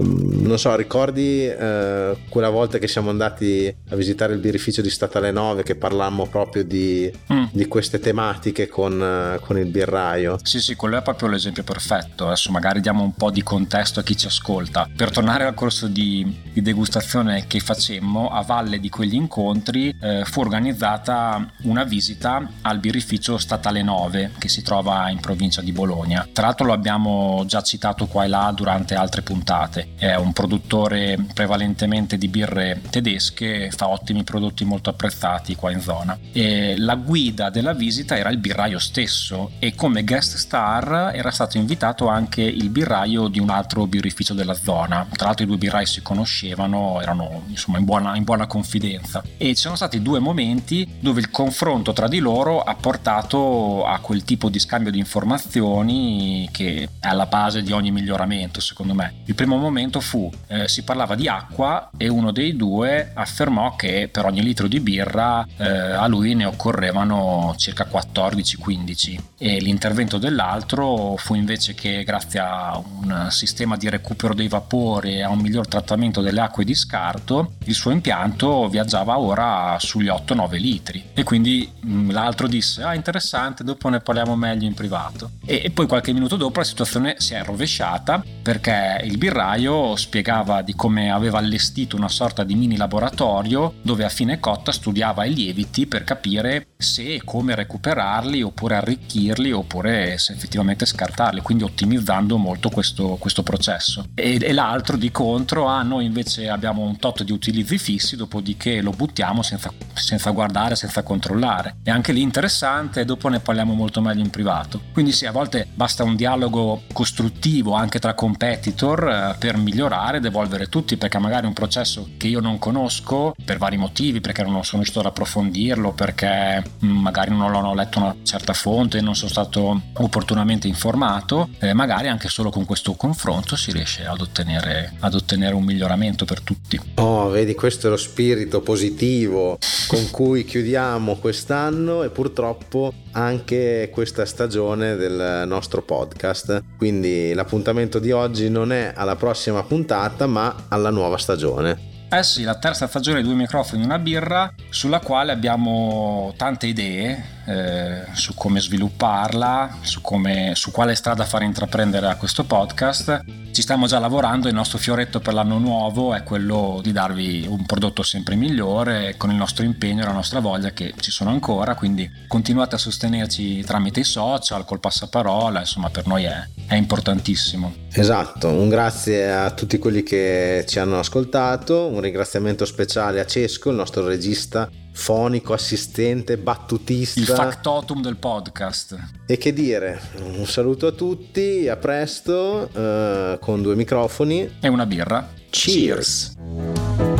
Mm, 0.01 0.45
non 0.45 0.57
so, 0.57 0.75
ricordi 0.75 1.45
eh, 1.45 2.17
quella 2.29 2.49
volta 2.49 2.79
che 2.79 2.87
siamo 2.87 3.09
andati 3.11 3.73
a 3.89 3.95
visitare 3.95 4.33
il 4.33 4.39
birrificio 4.39 4.81
di 4.81 4.89
Statale 4.89 5.31
9 5.31 5.61
che 5.63 5.75
parlammo 5.75 6.25
proprio 6.25 6.63
di, 6.63 7.11
mm. 7.31 7.45
di 7.51 7.67
queste 7.67 7.99
tematiche 7.99 8.67
con, 8.67 9.01
eh, 9.01 9.39
con, 9.39 9.57
il 9.57 9.67
birraio? 9.67 10.39
Sì, 10.41 10.59
sì, 10.59 10.75
quello 10.75 10.97
è 10.97 11.01
proprio 11.03 11.29
l'esempio 11.29 11.63
perfetto. 11.63 12.25
Adesso 12.25 12.51
magari 12.51 12.81
diamo 12.81 13.03
un 13.03 13.13
po' 13.13 13.29
di 13.29 13.43
contesto 13.43 13.99
a 13.99 14.03
chi 14.03 14.17
ci 14.17 14.25
ascolta. 14.25 14.89
Per 14.95 15.11
tornare 15.11 15.45
al 15.45 15.53
corso 15.53 15.87
di, 15.87 16.41
di 16.51 16.61
degustazione 16.61 17.45
che 17.47 17.59
facemmo, 17.59 18.29
a 18.29 18.41
valle 18.41 18.79
di 18.79 18.89
quegli 18.89 19.15
incontri 19.15 19.95
eh, 20.01 20.23
fu 20.25 20.39
organizzata 20.39 21.51
una 21.63 21.83
visita 21.83 22.49
al 22.61 22.79
birrificio 22.79 23.37
Statale 23.37 23.83
9 23.83 24.31
che 24.39 24.49
si 24.49 24.63
trova 24.63 25.09
in 25.09 25.19
provincia 25.19 25.61
di 25.61 25.71
Bologna. 25.71 26.27
Tra 26.31 26.47
l'altro 26.47 26.65
lo 26.65 26.73
abbiamo 26.73 27.43
già 27.45 27.61
citato 27.61 28.07
qua 28.07 28.23
e 28.23 28.27
là 28.27 28.51
durante 28.55 28.95
altre 28.95 29.21
puntate. 29.21 29.82
È 29.95 30.15
un 30.15 30.33
produttore 30.33 31.17
prevalentemente 31.33 32.17
di 32.17 32.27
birre 32.27 32.81
tedesche, 32.89 33.71
fa 33.71 33.89
ottimi 33.89 34.23
prodotti 34.23 34.65
molto 34.65 34.89
apprezzati 34.89 35.55
qua 35.55 35.71
in 35.71 35.81
zona. 35.81 36.17
E 36.31 36.75
la 36.77 36.95
guida 36.95 37.49
della 37.49 37.73
visita 37.73 38.17
era 38.17 38.29
il 38.29 38.37
birraio 38.37 38.79
stesso 38.79 39.51
e 39.59 39.75
come 39.75 40.03
guest 40.03 40.37
star 40.37 41.11
era 41.13 41.31
stato 41.31 41.57
invitato 41.57 42.07
anche 42.07 42.41
il 42.41 42.69
birraio 42.69 43.27
di 43.27 43.39
un 43.39 43.49
altro 43.49 43.85
birrificio 43.87 44.33
della 44.33 44.53
zona. 44.53 45.07
Tra 45.11 45.27
l'altro 45.27 45.43
i 45.43 45.47
due 45.47 45.57
birrai 45.57 45.85
si 45.85 46.01
conoscevano, 46.01 46.99
erano 47.01 47.43
insomma 47.47 47.77
in 47.77 47.85
buona, 47.85 48.15
in 48.15 48.23
buona 48.23 48.47
confidenza. 48.47 49.23
E 49.37 49.47
ci 49.55 49.61
sono 49.61 49.75
stati 49.75 50.01
due 50.01 50.19
momenti 50.19 50.87
dove 50.99 51.19
il 51.19 51.29
confronto 51.29 51.93
tra 51.93 52.07
di 52.07 52.19
loro 52.19 52.61
ha 52.61 52.75
portato 52.75 53.85
a 53.85 53.99
quel 53.99 54.23
tipo 54.23 54.49
di 54.49 54.59
scambio 54.59 54.91
di 54.91 54.99
informazioni 54.99 56.47
che 56.51 56.89
è 56.99 57.07
alla 57.07 57.25
base 57.25 57.61
di 57.61 57.71
ogni 57.71 57.91
miglioramento, 57.91 58.59
secondo 58.59 58.93
me. 58.93 59.21
Il 59.25 59.35
primo 59.35 59.57
momento 59.57 59.72
fu 59.99 60.29
eh, 60.47 60.67
si 60.67 60.83
parlava 60.83 61.15
di 61.15 61.27
acqua 61.27 61.89
e 61.97 62.07
uno 62.07 62.31
dei 62.31 62.55
due 62.55 63.11
affermò 63.13 63.75
che 63.75 64.09
per 64.11 64.25
ogni 64.25 64.41
litro 64.41 64.67
di 64.67 64.79
birra 64.79 65.45
eh, 65.57 65.67
a 65.67 66.07
lui 66.07 66.33
ne 66.35 66.45
occorrevano 66.45 67.55
circa 67.57 67.87
14-15 67.91 69.17
e 69.37 69.59
l'intervento 69.59 70.17
dell'altro 70.17 71.15
fu 71.17 71.35
invece 71.35 71.73
che 71.73 72.03
grazie 72.03 72.39
a 72.39 72.77
un 72.77 73.27
sistema 73.29 73.77
di 73.77 73.89
recupero 73.89 74.33
dei 74.33 74.47
vapori 74.47 75.15
e 75.15 75.23
a 75.23 75.29
un 75.29 75.39
miglior 75.39 75.67
trattamento 75.67 76.21
delle 76.21 76.41
acque 76.41 76.63
di 76.63 76.75
scarto 76.75 77.53
il 77.65 77.73
suo 77.73 77.91
impianto 77.91 78.67
viaggiava 78.67 79.17
ora 79.19 79.77
sugli 79.79 80.07
8-9 80.07 80.59
litri. 80.59 81.03
E 81.13 81.23
quindi 81.23 81.69
mh, 81.79 81.93
mm, 81.93 82.11
l'altro 82.11 82.47
disse 82.47 82.83
ah 82.83 82.93
interessante 82.93 83.63
dopo 83.63 83.89
ne 83.89 83.99
parliamo 83.99 84.35
meglio 84.35 84.67
in 84.67 84.73
privato. 84.73 85.31
E, 85.45 85.61
e 85.65 85.71
poi 85.71 85.87
qualche 85.87 86.13
minuto 86.13 86.35
dopo 86.35 86.59
la 86.59 86.65
situazione 86.65 87.15
si 87.17 87.33
è 87.33 87.43
rovesciata 87.43 88.23
perché 88.41 89.01
il 89.03 89.17
birraio 89.17 89.62
spiegava 89.95 90.61
di 90.61 90.75
come 90.75 91.11
aveva 91.11 91.37
allestito 91.37 91.95
una 91.95 92.09
sorta 92.09 92.43
di 92.43 92.55
mini 92.55 92.77
laboratorio 92.77 93.73
dove 93.81 94.03
a 94.03 94.09
fine 94.09 94.39
cotta 94.39 94.71
studiava 94.71 95.25
i 95.25 95.33
lieviti 95.33 95.87
per 95.87 96.03
capire 96.03 96.67
se 96.83 97.15
e 97.15 97.21
come 97.23 97.55
recuperarli 97.55 98.41
oppure 98.41 98.75
arricchirli 98.75 99.51
oppure 99.51 100.17
se 100.17 100.33
effettivamente 100.33 100.85
scartarli, 100.85 101.41
quindi 101.41 101.63
ottimizzando 101.63 102.37
molto 102.37 102.69
questo, 102.69 103.17
questo 103.19 103.43
processo. 103.43 104.05
E, 104.13 104.37
e, 104.41 104.53
l'altro 104.53 104.97
di 104.97 105.11
contro, 105.11 105.67
ah 105.67 105.81
noi 105.81 106.05
invece 106.05 106.49
abbiamo 106.49 106.83
un 106.83 106.97
tot 106.97 107.23
di 107.23 107.31
utilizzi 107.31 107.77
fissi, 107.77 108.15
dopodiché 108.15 108.81
lo 108.81 108.91
buttiamo 108.91 109.41
senza, 109.41 109.71
senza 109.93 110.31
guardare, 110.31 110.75
senza 110.75 111.03
controllare. 111.03 111.77
E 111.83 111.91
anche 111.91 112.11
lì 112.11 112.21
interessante, 112.21 113.05
dopo 113.05 113.29
ne 113.29 113.39
parliamo 113.39 113.73
molto 113.73 114.01
meglio 114.01 114.21
in 114.21 114.29
privato. 114.29 114.81
Quindi 114.91 115.11
sì, 115.11 115.25
a 115.25 115.31
volte 115.31 115.67
basta 115.73 116.03
un 116.03 116.15
dialogo 116.15 116.83
costruttivo 116.91 117.73
anche 117.73 117.99
tra 117.99 118.13
competitor 118.13 119.07
eh, 119.07 119.35
per 119.37 119.57
migliorare 119.57 120.17
ed 120.17 120.25
evolvere 120.25 120.67
tutti, 120.67 120.97
perché 120.97 121.17
magari 121.19 121.47
un 121.47 121.53
processo 121.53 122.09
che 122.17 122.27
io 122.27 122.39
non 122.39 122.59
conosco 122.59 123.33
per 123.43 123.57
vari 123.57 123.77
motivi, 123.77 124.21
perché 124.21 124.43
non 124.43 124.63
sono 124.63 124.81
riuscito 124.81 124.99
ad 124.99 125.05
approfondirlo, 125.07 125.93
perché 125.93 126.63
magari 126.79 127.31
non 127.35 127.53
ho 127.53 127.73
letto 127.73 127.99
una 127.99 128.15
certa 128.23 128.53
fonte, 128.53 129.01
non 129.01 129.15
sono 129.15 129.29
stato 129.29 129.81
opportunamente 129.93 130.67
informato, 130.67 131.49
eh, 131.59 131.73
magari 131.73 132.07
anche 132.07 132.29
solo 132.29 132.49
con 132.49 132.65
questo 132.65 132.93
confronto 132.93 133.55
si 133.55 133.71
riesce 133.71 134.05
ad 134.05 134.21
ottenere, 134.21 134.93
ad 134.99 135.13
ottenere 135.13 135.55
un 135.55 135.63
miglioramento 135.63 136.25
per 136.25 136.41
tutti. 136.41 136.79
Oh, 136.95 137.29
vedi, 137.29 137.55
questo 137.55 137.87
è 137.87 137.89
lo 137.89 137.97
spirito 137.97 138.61
positivo 138.61 139.57
con 139.87 140.09
cui 140.11 140.45
chiudiamo 140.45 141.15
quest'anno 141.17 142.03
e 142.03 142.09
purtroppo 142.09 142.93
anche 143.11 143.89
questa 143.91 144.25
stagione 144.25 144.95
del 144.95 145.43
nostro 145.47 145.81
podcast. 145.81 146.63
Quindi 146.77 147.33
l'appuntamento 147.33 147.99
di 147.99 148.11
oggi 148.11 148.49
non 148.49 148.71
è 148.71 148.93
alla 148.95 149.15
prossima 149.15 149.63
puntata, 149.63 150.27
ma 150.27 150.65
alla 150.69 150.89
nuova 150.89 151.17
stagione. 151.17 151.92
Eh 152.13 152.21
sì, 152.21 152.43
la 152.43 152.53
terza 152.53 152.85
stagione 152.85 153.23
due 153.23 153.33
microfoni 153.33 153.81
e 153.81 153.85
una 153.85 153.97
birra, 153.97 154.53
sulla 154.69 154.99
quale 154.99 155.31
abbiamo 155.31 156.31
tante 156.37 156.67
idee 156.67 157.32
eh, 157.45 158.05
su 158.13 158.33
come 158.33 158.59
svilupparla, 158.59 159.77
su, 159.81 160.01
come, 160.01 160.51
su 160.55 160.71
quale 160.71 160.95
strada 160.95 161.25
fare 161.25 161.45
intraprendere 161.45 162.07
a 162.07 162.15
questo 162.15 162.43
podcast. 162.43 163.23
Ci 163.51 163.61
stiamo 163.61 163.85
già 163.85 163.99
lavorando, 163.99 164.47
il 164.47 164.53
nostro 164.53 164.77
fioretto 164.77 165.19
per 165.19 165.33
l'anno 165.33 165.57
nuovo 165.57 166.13
è 166.13 166.23
quello 166.23 166.79
di 166.81 166.91
darvi 166.91 167.45
un 167.47 167.65
prodotto 167.65 168.01
sempre 168.01 168.35
migliore 168.35 169.15
con 169.17 169.29
il 169.29 169.35
nostro 169.35 169.63
impegno 169.63 170.01
e 170.01 170.05
la 170.05 170.11
nostra 170.11 170.39
voglia 170.39 170.71
che 170.71 170.93
ci 170.99 171.11
sono 171.11 171.29
ancora, 171.29 171.75
quindi 171.75 172.09
continuate 172.27 172.75
a 172.75 172.79
sostenerci 172.79 173.63
tramite 173.63 173.99
i 173.99 174.03
social, 174.03 174.65
col 174.65 174.79
passaparola, 174.79 175.59
insomma 175.59 175.89
per 175.89 176.07
noi 176.07 176.23
è, 176.23 176.47
è 176.67 176.75
importantissimo. 176.75 177.73
Esatto, 177.91 178.47
un 178.47 178.69
grazie 178.69 179.31
a 179.31 179.51
tutti 179.51 179.77
quelli 179.77 180.01
che 180.01 180.65
ci 180.67 180.79
hanno 180.79 180.97
ascoltato, 180.97 181.87
un 181.87 182.01
ringraziamento 182.01 182.65
speciale 182.65 183.19
a 183.19 183.25
Cesco, 183.25 183.69
il 183.69 183.75
nostro 183.75 184.07
regista 184.07 184.67
fonico, 184.93 185.53
assistente, 185.53 186.37
battutista. 186.37 187.19
Il 187.19 187.25
factotum 187.25 188.01
del 188.01 188.15
podcast. 188.15 188.97
E 189.25 189.37
che 189.37 189.51
dire, 189.51 189.99
un 190.23 190.45
saluto 190.45 190.87
a 190.87 190.91
tutti, 190.91 191.67
a 191.67 191.75
presto, 191.75 192.69
uh, 192.71 193.39
con 193.39 193.61
due 193.61 193.75
microfoni. 193.75 194.57
E 194.59 194.67
una 194.67 194.85
birra. 194.85 195.27
Cheers. 195.49 196.35
Cheers. 196.35 197.12